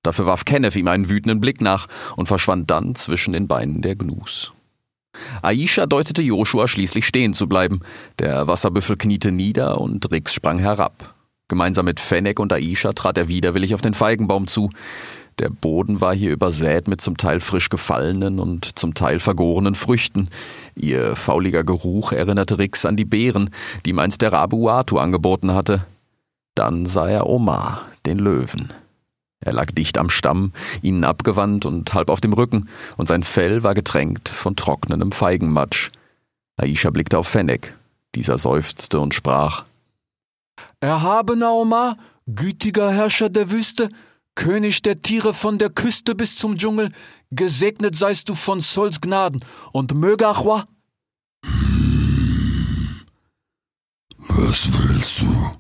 [0.02, 1.86] Dafür warf Kenneth ihm einen wütenden Blick nach
[2.16, 4.52] und verschwand dann zwischen den Beinen der Gnus.
[5.42, 7.80] Aisha deutete Joshua schließlich stehen zu bleiben.
[8.18, 11.14] Der Wasserbüffel kniete nieder und Rix sprang herab.
[11.48, 14.70] Gemeinsam mit Fennec und Aisha trat er widerwillig auf den Feigenbaum zu.
[15.38, 20.28] Der Boden war hier übersät mit zum Teil frisch gefallenen und zum Teil vergorenen Früchten.
[20.74, 23.50] Ihr fauliger Geruch erinnerte Rix an die Beeren,
[23.84, 25.86] die ihm einst der Rabe Uatu angeboten hatte.
[26.54, 28.72] Dann sah er Omar, den Löwen.
[29.42, 30.52] Er lag dicht am Stamm,
[30.82, 35.90] ihnen abgewandt und halb auf dem Rücken, und sein Fell war getränkt von trocknenem Feigenmatsch.
[36.56, 37.74] Aisha blickte auf Fennec.
[38.14, 39.64] Dieser seufzte und sprach:
[40.80, 43.88] Erhabener Omar, gütiger Herrscher der Wüste,
[44.34, 46.92] König der Tiere von der Küste bis zum Dschungel,
[47.30, 50.64] gesegnet seist du von Sols Gnaden und möge Achwa.
[54.18, 55.52] Was willst du?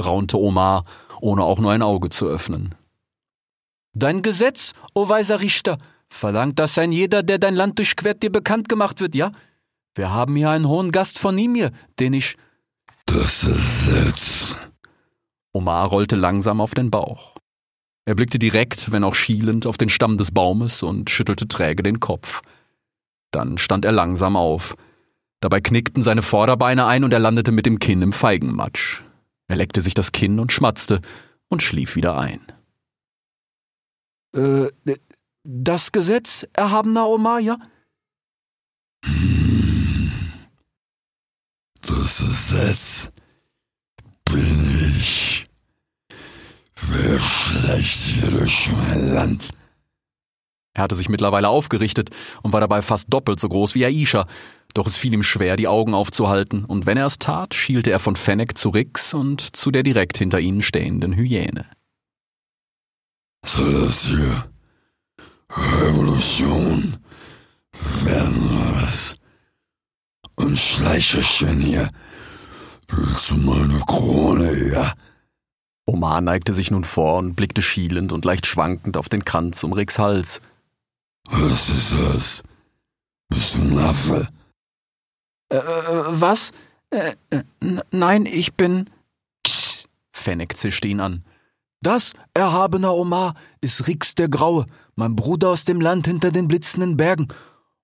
[0.00, 0.84] raunte Omar,
[1.20, 2.74] ohne auch nur ein Auge zu öffnen.
[3.98, 5.76] Dein Gesetz, o weiser Richter,
[6.08, 9.32] verlangt, dass ein jeder, der dein Land durchquert, dir bekannt gemacht wird, ja?
[9.96, 12.36] Wir haben hier einen hohen Gast von Nimir, den ich.
[13.06, 14.56] Das Gesetz.
[15.52, 17.34] Omar rollte langsam auf den Bauch.
[18.04, 21.98] Er blickte direkt, wenn auch schielend, auf den Stamm des Baumes und schüttelte träge den
[21.98, 22.42] Kopf.
[23.32, 24.76] Dann stand er langsam auf.
[25.40, 29.02] Dabei knickten seine Vorderbeine ein und er landete mit dem Kinn im Feigenmatsch.
[29.48, 31.00] Er leckte sich das Kinn und schmatzte
[31.48, 32.40] und schlief wieder ein.
[34.34, 34.68] Äh,
[35.44, 37.58] das Gesetz, erhabener Omar, ja?
[41.82, 43.12] Das Gesetz
[44.24, 45.46] bin ich.
[46.80, 49.48] Wer schleicht hier durch mein Land?
[50.74, 52.10] Er hatte sich mittlerweile aufgerichtet
[52.42, 54.26] und war dabei fast doppelt so groß wie Aisha,
[54.74, 57.98] doch es fiel ihm schwer, die Augen aufzuhalten, und wenn er es tat, schielte er
[57.98, 61.66] von Fennec zu Rix und zu der direkt hinter ihnen stehenden Hyäne.
[63.48, 64.50] Soll das hier
[65.50, 66.98] Revolution
[68.04, 69.16] werden oder was?
[70.36, 71.88] Und Schleicherchen hier.
[72.88, 74.92] Willst du meine Krone, ja?
[75.86, 79.72] Omar neigte sich nun vor und blickte schielend und leicht schwankend auf den Kranz um
[79.72, 80.42] Ricks Hals.
[81.30, 82.42] Was ist das?
[83.30, 84.28] Bist du ein Affe?
[85.48, 86.52] Äh, äh was?
[86.90, 87.42] Äh, äh,
[87.92, 88.90] nein, ich bin.
[89.42, 91.24] Psst, Fennec zischte ihn an.
[91.80, 96.96] Das, erhabener Omar, ist Rix der Graue, mein Bruder aus dem Land hinter den blitzenden
[96.96, 97.28] Bergen,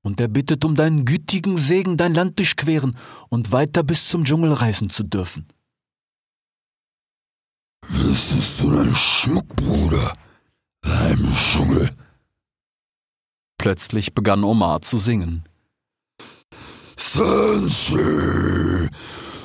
[0.02, 2.96] und er bittet um deinen gütigen Segen, dein Land durchqueren
[3.30, 5.46] und weiter bis zum Dschungel reisen zu dürfen.
[7.88, 10.14] Wüsstest du dein Schmuckbruder,
[10.84, 11.90] im Dschungel?
[13.58, 15.44] Plötzlich begann Omar zu singen.
[16.96, 18.90] Sanche,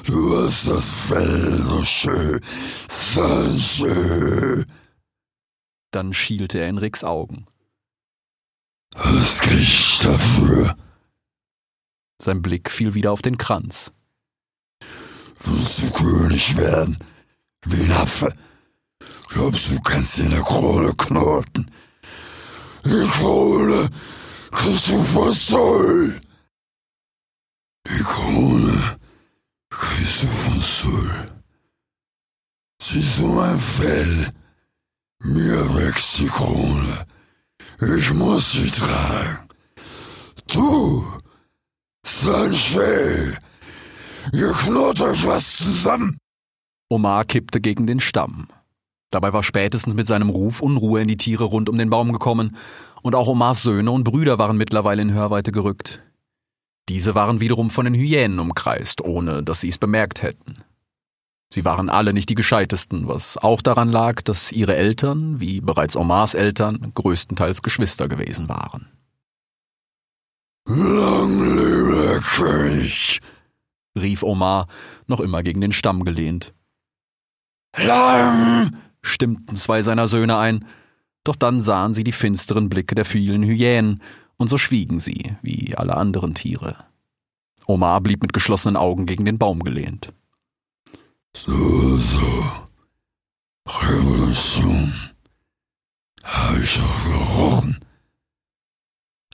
[0.06, 2.42] du hast das Fell so schön,
[2.88, 4.66] Sanche.
[5.92, 7.48] Dann schielte er in Ricks Augen.
[8.96, 10.76] Was krieg ich dafür?
[12.22, 13.94] Sein Blick fiel wieder auf den Kranz.
[15.44, 17.00] Willst du König werden?
[17.64, 18.34] Wie ein Affe?
[19.30, 21.72] Glaubst du, du kannst dir eine Krone knoten?
[22.84, 23.90] Die Krone
[24.52, 26.20] kriegst du Soll.
[27.88, 28.99] Die Krone
[29.72, 31.26] von Soll.
[32.82, 34.32] Siehst du mein Fell?
[35.22, 37.06] Mir wächst die Krone.
[37.82, 39.48] Ich muss sie tragen.
[40.48, 41.06] Du,
[42.06, 43.38] Sanche,
[44.34, 46.18] ihr knurrt euch was zusammen.
[46.90, 48.48] Omar kippte gegen den Stamm.
[49.12, 52.56] Dabei war spätestens mit seinem Ruf Unruhe in die Tiere rund um den Baum gekommen,
[53.02, 56.02] und auch Omars Söhne und Brüder waren mittlerweile in Hörweite gerückt.
[56.90, 60.56] Diese waren wiederum von den Hyänen umkreist, ohne dass sie es bemerkt hätten.
[61.54, 65.96] Sie waren alle nicht die gescheitesten, was auch daran lag, dass ihre Eltern, wie bereits
[65.96, 68.88] Omars Eltern, größtenteils Geschwister gewesen waren.
[70.68, 73.22] Lang lebe König,
[74.00, 74.68] rief Omar,
[75.08, 76.54] noch immer gegen den Stamm gelehnt.
[77.78, 80.66] Lang, stimmten zwei seiner Söhne ein,
[81.24, 84.02] doch dann sahen sie die finsteren Blicke der vielen Hyänen,
[84.40, 86.76] und so schwiegen sie, wie alle anderen Tiere.
[87.68, 90.12] Omar blieb mit geschlossenen Augen gegen den Baum gelehnt.
[91.36, 92.46] So, so.
[93.68, 94.92] Revolution.
[96.24, 97.80] Habe ich auch gerochen.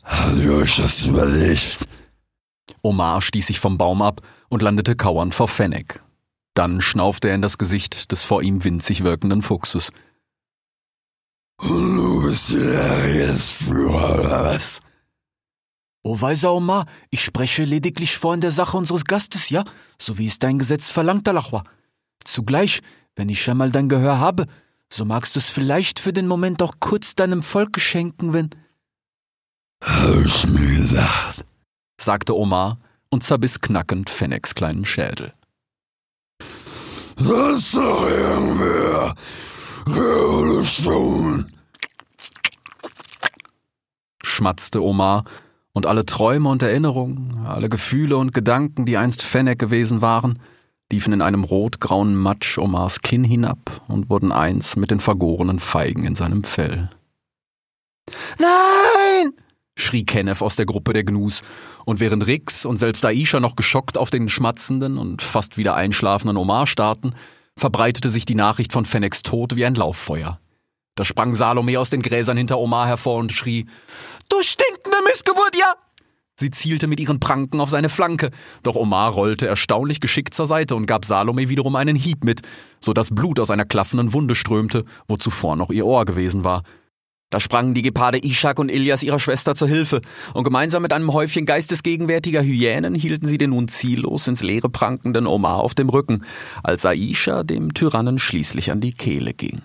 [0.03, 1.85] Habt ihr euch das überlegt?
[2.81, 6.01] Omar stieß sich vom Baum ab und landete kauernd vor Fennec.
[6.55, 9.91] Dann schnaufte er in das Gesicht des vor ihm winzig wirkenden Fuchses.
[11.57, 14.81] Und du bist der Redesführer, oder was?
[16.05, 19.65] O weiser Omar, ich spreche lediglich vor in der Sache unseres Gastes, ja?
[19.99, 21.63] So wie es dein Gesetz verlangt, Alachwa.
[22.23, 22.83] Zugleich,
[23.15, 24.45] wenn ich einmal dein Gehör habe,
[24.87, 28.51] so magst du es vielleicht für den Moment auch kurz deinem Volke schenken, wenn.
[29.83, 31.43] Hab ich mir gedacht,
[31.99, 32.77] sagte Omar
[33.09, 35.33] und zerbiss knackend Fennecs kleinen Schädel.
[37.17, 39.15] Sonst noch irgendwer?
[39.87, 41.51] Revolution.
[44.35, 45.23] schmatzte Omar,
[45.75, 50.39] und alle Träume und Erinnerungen, alle Gefühle und Gedanken, die einst Fennec gewesen waren,
[50.91, 56.05] liefen in einem rotgrauen Matsch Omars Kinn hinab und wurden eins mit den vergorenen Feigen
[56.05, 56.89] in seinem Fell.
[58.39, 59.33] Nein!
[59.77, 61.43] schrie Kenneth aus der Gruppe der Gnus,
[61.83, 66.37] und während Rix und selbst Aisha noch geschockt auf den schmatzenden und fast wieder einschlafenden
[66.37, 67.13] Omar starrten,
[67.57, 70.39] verbreitete sich die Nachricht von Fennecs Tod wie ein Lauffeuer.
[70.95, 73.65] Da sprang Salome aus den Gräsern hinter Omar hervor und schrie,
[74.29, 75.73] Du stinkende Missgeburt, ja!
[76.37, 78.29] Sie zielte mit ihren Pranken auf seine Flanke,
[78.63, 82.41] doch Omar rollte erstaunlich geschickt zur Seite und gab Salome wiederum einen Hieb mit,
[82.81, 86.63] so dass Blut aus einer klaffenden Wunde strömte, wo zuvor noch ihr Ohr gewesen war.
[87.29, 90.01] Da sprangen die Geparde Ishak und Ilias ihrer Schwester zur Hilfe,
[90.33, 95.27] und gemeinsam mit einem Häufchen geistesgegenwärtiger Hyänen hielten sie den nun ziellos ins Leere prankenden
[95.27, 96.23] Omar auf dem Rücken,
[96.63, 99.61] als Aisha dem Tyrannen schließlich an die Kehle ging.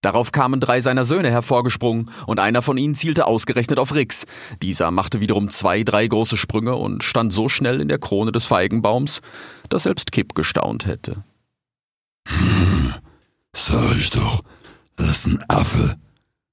[0.00, 4.26] Darauf kamen drei seiner Söhne hervorgesprungen, und einer von ihnen zielte ausgerechnet auf Rix.
[4.62, 8.46] Dieser machte wiederum zwei, drei große Sprünge und stand so schnell in der Krone des
[8.46, 9.20] Feigenbaums,
[9.68, 11.24] dass selbst Kipp gestaunt hätte.
[12.28, 12.94] Hm,
[13.52, 14.42] sag ich doch,
[14.94, 15.96] das ist ein Affe,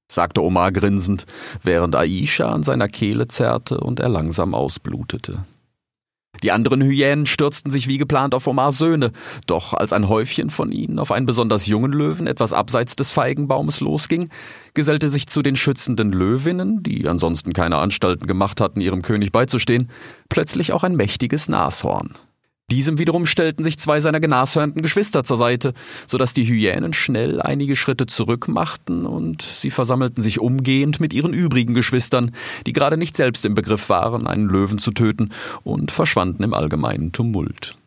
[0.07, 1.25] sagte Omar grinsend,
[1.61, 5.45] während Aisha an seiner Kehle zerrte und er langsam ausblutete.
[6.45, 9.11] Die anderen Hyänen stürzten sich wie geplant auf Omars Söhne,
[9.47, 13.79] doch als ein Häufchen von ihnen auf einen besonders jungen Löwen etwas abseits des Feigenbaumes
[13.79, 14.29] losging,
[14.75, 19.89] gesellte sich zu den schützenden Löwinnen, die ansonsten keine Anstalten gemacht hatten, ihrem König beizustehen,
[20.29, 22.13] plötzlich auch ein mächtiges Nashorn.
[22.71, 25.73] Diesem wiederum stellten sich zwei seiner genashörnten Geschwister zur Seite,
[26.07, 31.13] so dass die Hyänen schnell einige Schritte zurück machten und sie versammelten sich umgehend mit
[31.13, 32.31] ihren übrigen Geschwistern,
[32.65, 35.29] die gerade nicht selbst im Begriff waren, einen Löwen zu töten,
[35.63, 37.77] und verschwanden im allgemeinen Tumult.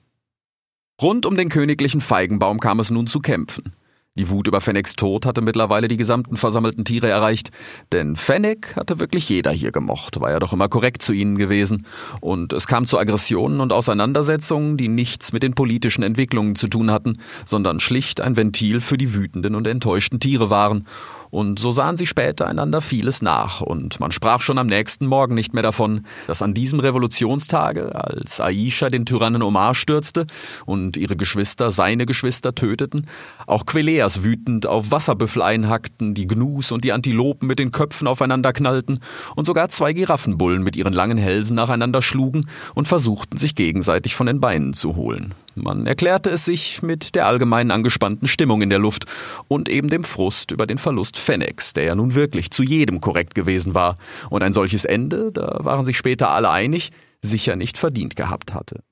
[1.02, 3.72] Rund um den königlichen Feigenbaum kam es nun zu Kämpfen.
[4.18, 7.52] Die Wut über Fennecs Tod hatte mittlerweile die gesamten versammelten Tiere erreicht,
[7.92, 11.86] denn Fennec hatte wirklich jeder hier gemocht, war ja doch immer korrekt zu ihnen gewesen,
[12.20, 16.90] und es kam zu Aggressionen und Auseinandersetzungen, die nichts mit den politischen Entwicklungen zu tun
[16.90, 20.86] hatten, sondern schlicht ein Ventil für die wütenden und enttäuschten Tiere waren,
[21.30, 25.34] und so sahen sie später einander vieles nach, und man sprach schon am nächsten Morgen
[25.34, 30.26] nicht mehr davon, dass an diesem Revolutionstage, als Aisha den Tyrannen Omar stürzte
[30.66, 33.06] und ihre Geschwister seine Geschwister töteten,
[33.46, 38.52] auch Queleas wütend auf Wasserbüffel einhackten, die Gnus und die Antilopen mit den Köpfen aufeinander
[38.52, 39.00] knallten
[39.36, 44.26] und sogar zwei Giraffenbullen mit ihren langen Hälsen nacheinander schlugen und versuchten, sich gegenseitig von
[44.26, 45.34] den Beinen zu holen.
[45.62, 49.06] Man erklärte es sich mit der allgemeinen angespannten Stimmung in der Luft
[49.48, 53.34] und eben dem Frust über den Verlust Fennex, der ja nun wirklich zu jedem korrekt
[53.34, 53.98] gewesen war
[54.30, 56.90] und ein solches Ende, da waren sich später alle einig,
[57.22, 58.82] sicher nicht verdient gehabt hatte.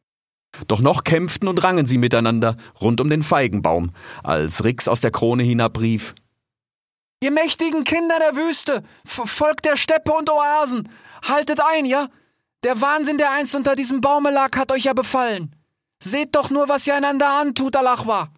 [0.68, 3.90] Doch noch kämpften und rangen sie miteinander rund um den Feigenbaum,
[4.22, 6.14] als Rix aus der Krone hinabrief.
[7.22, 10.88] Ihr mächtigen Kinder der Wüste, Volk der Steppe und Oasen,
[11.22, 12.08] haltet ein, ja?
[12.62, 15.55] Der Wahnsinn, der einst unter diesem Baume lag, hat euch ja befallen.
[16.06, 18.28] Seht doch nur, was ihr einander antut, Alachwa.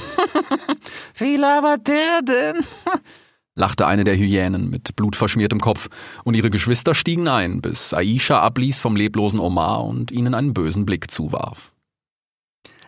[1.14, 2.64] Wie labert der denn?
[3.54, 5.88] lachte eine der Hyänen mit blutverschmiertem Kopf,
[6.24, 10.84] und ihre Geschwister stiegen ein, bis Aisha abließ vom leblosen Omar und ihnen einen bösen
[10.84, 11.72] Blick zuwarf.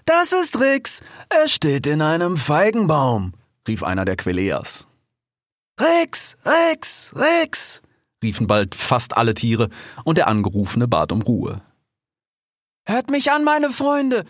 [0.04, 1.00] Das ist Rix.
[1.28, 3.34] Er steht in einem Feigenbaum,
[3.68, 4.88] rief einer der Queleas.
[5.78, 7.82] Rex, Rex, Rex,
[8.20, 9.68] riefen bald fast alle Tiere,
[10.02, 11.62] und der Angerufene bat um Ruhe.
[12.84, 14.24] Hört mich an, meine Freunde.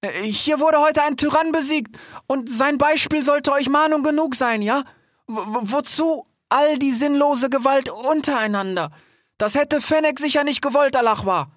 [0.00, 4.62] Äh, hier wurde heute ein Tyrann besiegt, und sein Beispiel sollte euch Mahnung genug sein,
[4.62, 4.82] ja?
[5.26, 8.90] W wozu all die sinnlose Gewalt untereinander?
[9.38, 11.50] Das hätte Fennec sicher nicht gewollt, Alachwa.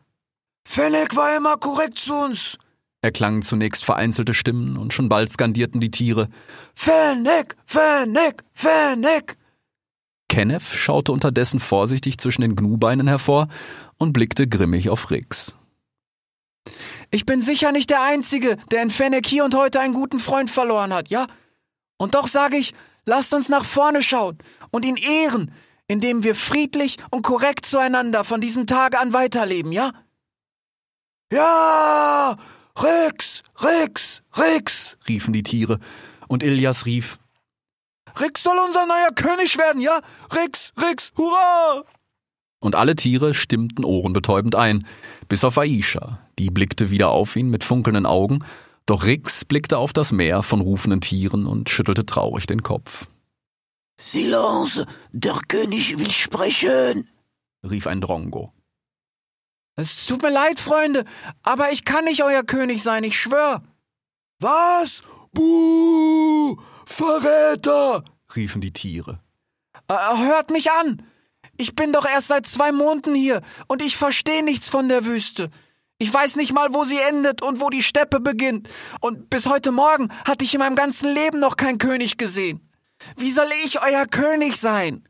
[0.65, 2.57] Fennec war immer korrekt zu uns,
[3.03, 6.29] erklangen zunächst vereinzelte Stimmen und schon bald skandierten die Tiere
[6.73, 9.37] Fennec, Fennec, Fennec.
[10.29, 13.49] Kenneth schaute unterdessen vorsichtig zwischen den Gnubeinen hervor
[13.97, 15.55] und blickte grimmig auf Rix.
[17.14, 20.49] Ich bin sicher nicht der Einzige, der in Fennec hier und heute einen guten Freund
[20.49, 21.28] verloren hat, ja?
[21.97, 22.74] Und doch sage ich,
[23.05, 24.39] lasst uns nach vorne schauen
[24.72, 25.53] und ihn ehren,
[25.88, 29.91] indem wir friedlich und korrekt zueinander von diesem Tage an weiterleben, ja?
[31.32, 32.36] Ja!
[32.82, 33.43] Rix!
[33.61, 34.24] Rix!
[34.36, 34.97] Rix!
[35.07, 35.80] riefen die Tiere,
[36.28, 37.20] und Ilias rief
[38.20, 40.01] Rix soll unser neuer König werden, ja?
[40.34, 41.84] Rix, Rix, hurra!
[42.59, 44.88] Und alle Tiere stimmten ohrenbetäubend ein,
[45.30, 46.22] bis auf Aisha.
[46.39, 48.43] Die blickte wieder auf ihn mit funkelnden Augen,
[48.86, 53.07] doch Rix blickte auf das Meer von rufenden Tieren und schüttelte traurig den Kopf.
[53.99, 57.07] Silence, der König will sprechen,
[57.63, 58.51] rief ein Drongo.
[59.75, 61.05] Es tut mir leid, Freunde,
[61.41, 63.63] aber ich kann nicht euer König sein, ich schwör.
[64.39, 65.01] Was?
[65.31, 66.57] Buh!
[66.86, 68.03] Verräter!
[68.36, 69.19] riefen die Tiere.
[69.88, 71.03] Äh, hört mich an!
[71.57, 75.49] Ich bin doch erst seit zwei Monaten hier und ich verstehe nichts von der Wüste.
[76.04, 78.68] Ich weiß nicht mal, wo sie endet und wo die Steppe beginnt.
[78.99, 82.70] Und bis heute Morgen hatte ich in meinem ganzen Leben noch keinen König gesehen.
[83.16, 85.08] Wie soll ich euer König sein?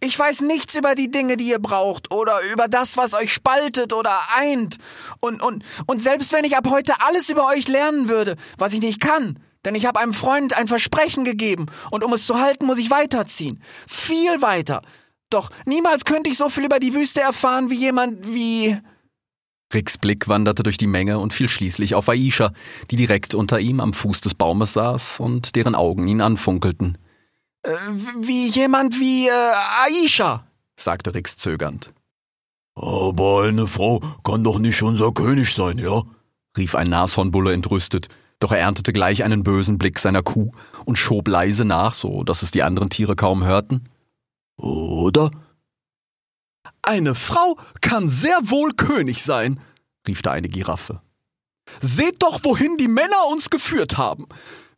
[0.00, 3.92] Ich weiß nichts über die Dinge, die ihr braucht oder über das, was euch spaltet
[3.92, 4.78] oder eint.
[5.20, 8.80] Und, und, und selbst wenn ich ab heute alles über euch lernen würde, was ich
[8.80, 12.66] nicht kann, denn ich habe einem Freund ein Versprechen gegeben und um es zu halten,
[12.66, 13.62] muss ich weiterziehen.
[13.86, 14.82] Viel weiter.
[15.30, 18.76] Doch niemals könnte ich so viel über die Wüste erfahren wie jemand wie.
[19.74, 22.52] Ricks Blick wanderte durch die Menge und fiel schließlich auf Aisha,
[22.90, 26.98] die direkt unter ihm am Fuß des Baumes saß und deren Augen ihn anfunkelten.
[27.62, 27.74] Äh,
[28.20, 29.52] wie jemand wie äh,
[29.86, 30.46] Aisha,
[30.76, 31.92] sagte Rix zögernd.
[32.74, 36.02] Aber eine Frau kann doch nicht unser König sein, ja?
[36.56, 38.08] rief ein Nashornbulle entrüstet,
[38.40, 40.50] doch er erntete gleich einen bösen Blick seiner Kuh
[40.84, 43.88] und schob leise nach, so dass es die anderen Tiere kaum hörten.
[44.56, 45.30] Oder?
[46.82, 49.60] Eine Frau kann sehr wohl König sein,
[50.06, 51.00] rief da eine Giraffe.
[51.80, 54.26] Seht doch, wohin die Männer uns geführt haben.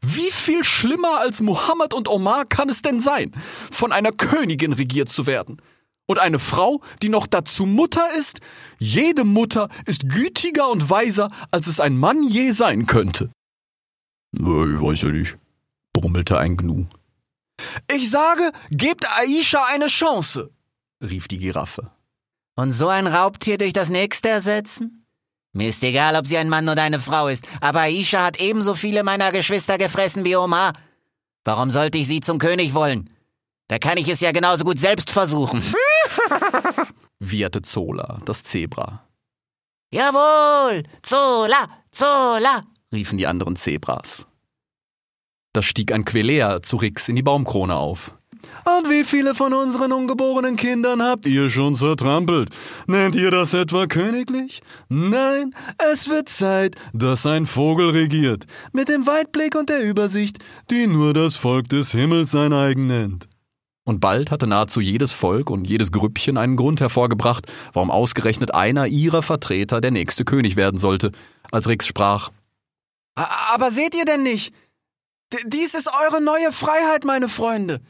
[0.01, 3.32] Wie viel schlimmer als Mohammed und Omar kann es denn sein,
[3.70, 5.62] von einer Königin regiert zu werden?
[6.07, 8.41] Und eine Frau, die noch dazu Mutter ist?
[8.78, 13.30] Jede Mutter ist gütiger und weiser, als es ein Mann je sein könnte.
[14.35, 15.39] Ich weiß ja nicht,
[15.95, 16.85] brummelte ein Gnu.
[17.91, 20.51] Ich sage, gebt Aisha eine Chance,
[21.11, 21.90] rief die Giraffe.
[22.57, 25.07] Und so ein Raubtier durch das nächste ersetzen?
[25.52, 28.74] Mir ist egal, ob sie ein Mann oder eine Frau ist, aber Aisha hat ebenso
[28.74, 30.72] viele meiner Geschwister gefressen wie Omar.
[31.44, 33.11] Warum sollte ich sie zum König wollen?
[33.68, 35.62] Da kann ich es ja genauso gut selbst versuchen.
[37.18, 39.07] wieherte Zola, das Zebra.
[39.92, 40.82] Jawohl!
[41.02, 41.68] Zola!
[41.92, 42.62] Zola!
[42.92, 44.26] riefen die anderen Zebras.
[45.52, 48.16] Da stieg ein Quelea zu Rix in die Baumkrone auf.
[48.65, 52.49] Und wie viele von unseren ungeborenen Kindern habt ihr schon zertrampelt?
[52.87, 54.62] Nennt ihr das etwa königlich?
[54.89, 55.55] Nein,
[55.93, 60.39] es wird Zeit, dass ein Vogel regiert, mit dem Weitblick und der Übersicht,
[60.71, 63.29] die nur das Volk des Himmels sein eigen nennt.
[63.87, 68.87] Und bald hatte nahezu jedes Volk und jedes Grüppchen einen Grund hervorgebracht, warum ausgerechnet einer
[68.87, 71.12] ihrer Vertreter der nächste König werden sollte,
[71.53, 72.31] als Rix sprach.
[73.15, 74.55] Aber seht ihr denn nicht?
[75.33, 77.81] D dies ist eure neue Freiheit, meine Freunde.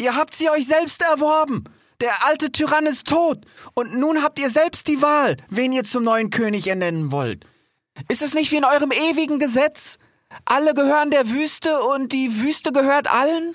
[0.00, 1.64] Ihr habt sie euch selbst erworben.
[2.00, 3.44] Der alte Tyrann ist tot.
[3.74, 7.44] Und nun habt ihr selbst die Wahl, wen ihr zum neuen König ernennen wollt.
[8.08, 9.98] Ist es nicht wie in eurem ewigen Gesetz?
[10.46, 13.54] Alle gehören der Wüste und die Wüste gehört allen?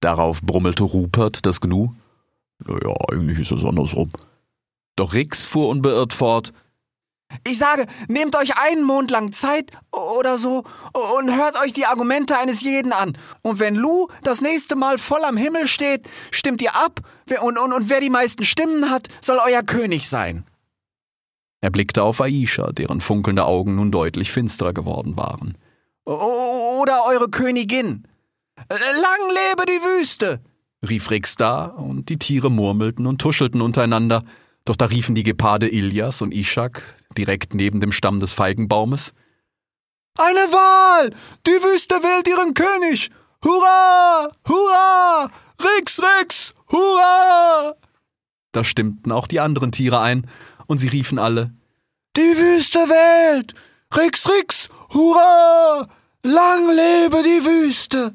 [0.00, 1.94] Darauf brummelte Rupert, das Gnu.
[2.66, 4.10] Naja, eigentlich ist es andersrum.
[4.96, 6.52] Doch Rix fuhr unbeirrt fort.
[7.46, 12.36] Ich sage, nehmt euch einen Mond lang Zeit oder so und hört euch die Argumente
[12.38, 13.16] eines jeden an.
[13.42, 17.00] Und wenn Lu das nächste Mal voll am Himmel steht, stimmt ihr ab
[17.40, 20.44] und, und, und wer die meisten Stimmen hat, soll euer König sein.
[21.60, 25.58] Er blickte auf Aisha, deren funkelnde Augen nun deutlich finsterer geworden waren.
[26.04, 28.06] Oder eure Königin.
[28.68, 30.40] Lang lebe die Wüste!
[30.88, 34.24] rief Rix da, und die Tiere murmelten und tuschelten untereinander,
[34.64, 36.82] doch da riefen die Geparde Ilias und Ishak,
[37.16, 39.14] direkt neben dem Stamm des Feigenbaumes.
[40.18, 41.14] Eine Wahl!
[41.46, 43.10] Die Wüste wählt ihren König!
[43.44, 44.28] Hurra!
[44.46, 45.30] Hurra!
[45.62, 46.54] Rix, Rix!
[46.70, 47.74] Hurra!
[48.52, 50.26] Da stimmten auch die anderen Tiere ein,
[50.66, 51.54] und sie riefen alle
[52.16, 53.54] Die Wüste wählt!
[53.96, 54.68] Rix, Rix!
[54.92, 55.88] Hurra!
[56.24, 58.14] Lang lebe die Wüste!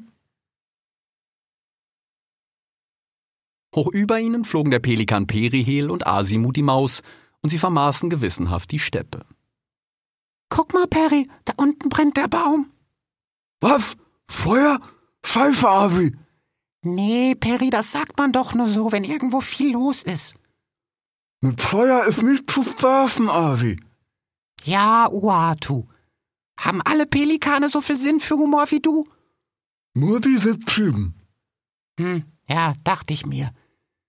[3.74, 7.02] Hoch über ihnen flogen der Pelikan Perihel und Asimu die Maus,
[7.44, 9.26] und sie vermaßen gewissenhaft die Steppe.
[10.48, 12.72] Guck mal, Peri, da unten brennt der Baum.
[13.60, 13.96] Was?
[14.26, 14.80] Feuer?
[15.22, 16.16] Pfeife, Avi.
[16.80, 20.36] Nee, Peri, das sagt man doch nur so, wenn irgendwo viel los ist.
[21.42, 23.78] Mit Feuer ist nicht zu werfen, Avi.
[24.62, 25.86] Ja, Uatu.
[26.58, 29.06] Haben alle Pelikane so viel Sinn für Humor wie du?
[29.92, 31.20] Nur diese Typen.
[32.00, 33.52] Hm, ja, dachte ich mir.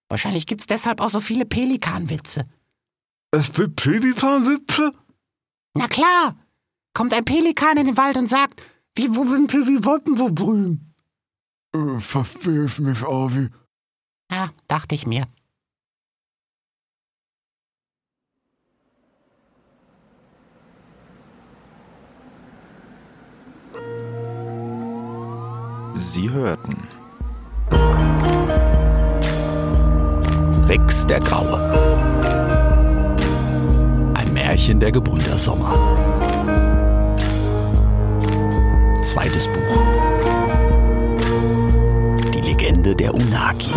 [0.08, 2.46] Wahrscheinlich gibt's deshalb auch so viele Pelikanwitze.
[3.32, 4.94] Es gibt Pelikanwitze?
[5.74, 6.36] Na klar!
[6.94, 8.62] Kommt ein Pelikan in den Wald und sagt,
[8.96, 10.94] wie, wo sind die Wolken so grün?
[11.76, 13.50] Äh, verstehe ich nicht, Avi.
[14.32, 15.28] Ja, dachte ich mir.
[25.94, 26.88] Sie hörten
[30.68, 32.15] Rex der Graue.
[34.46, 35.74] Märchen der Gebrüder Sommer.
[39.02, 39.82] Zweites Buch.
[42.32, 43.72] Die Legende der Unaki.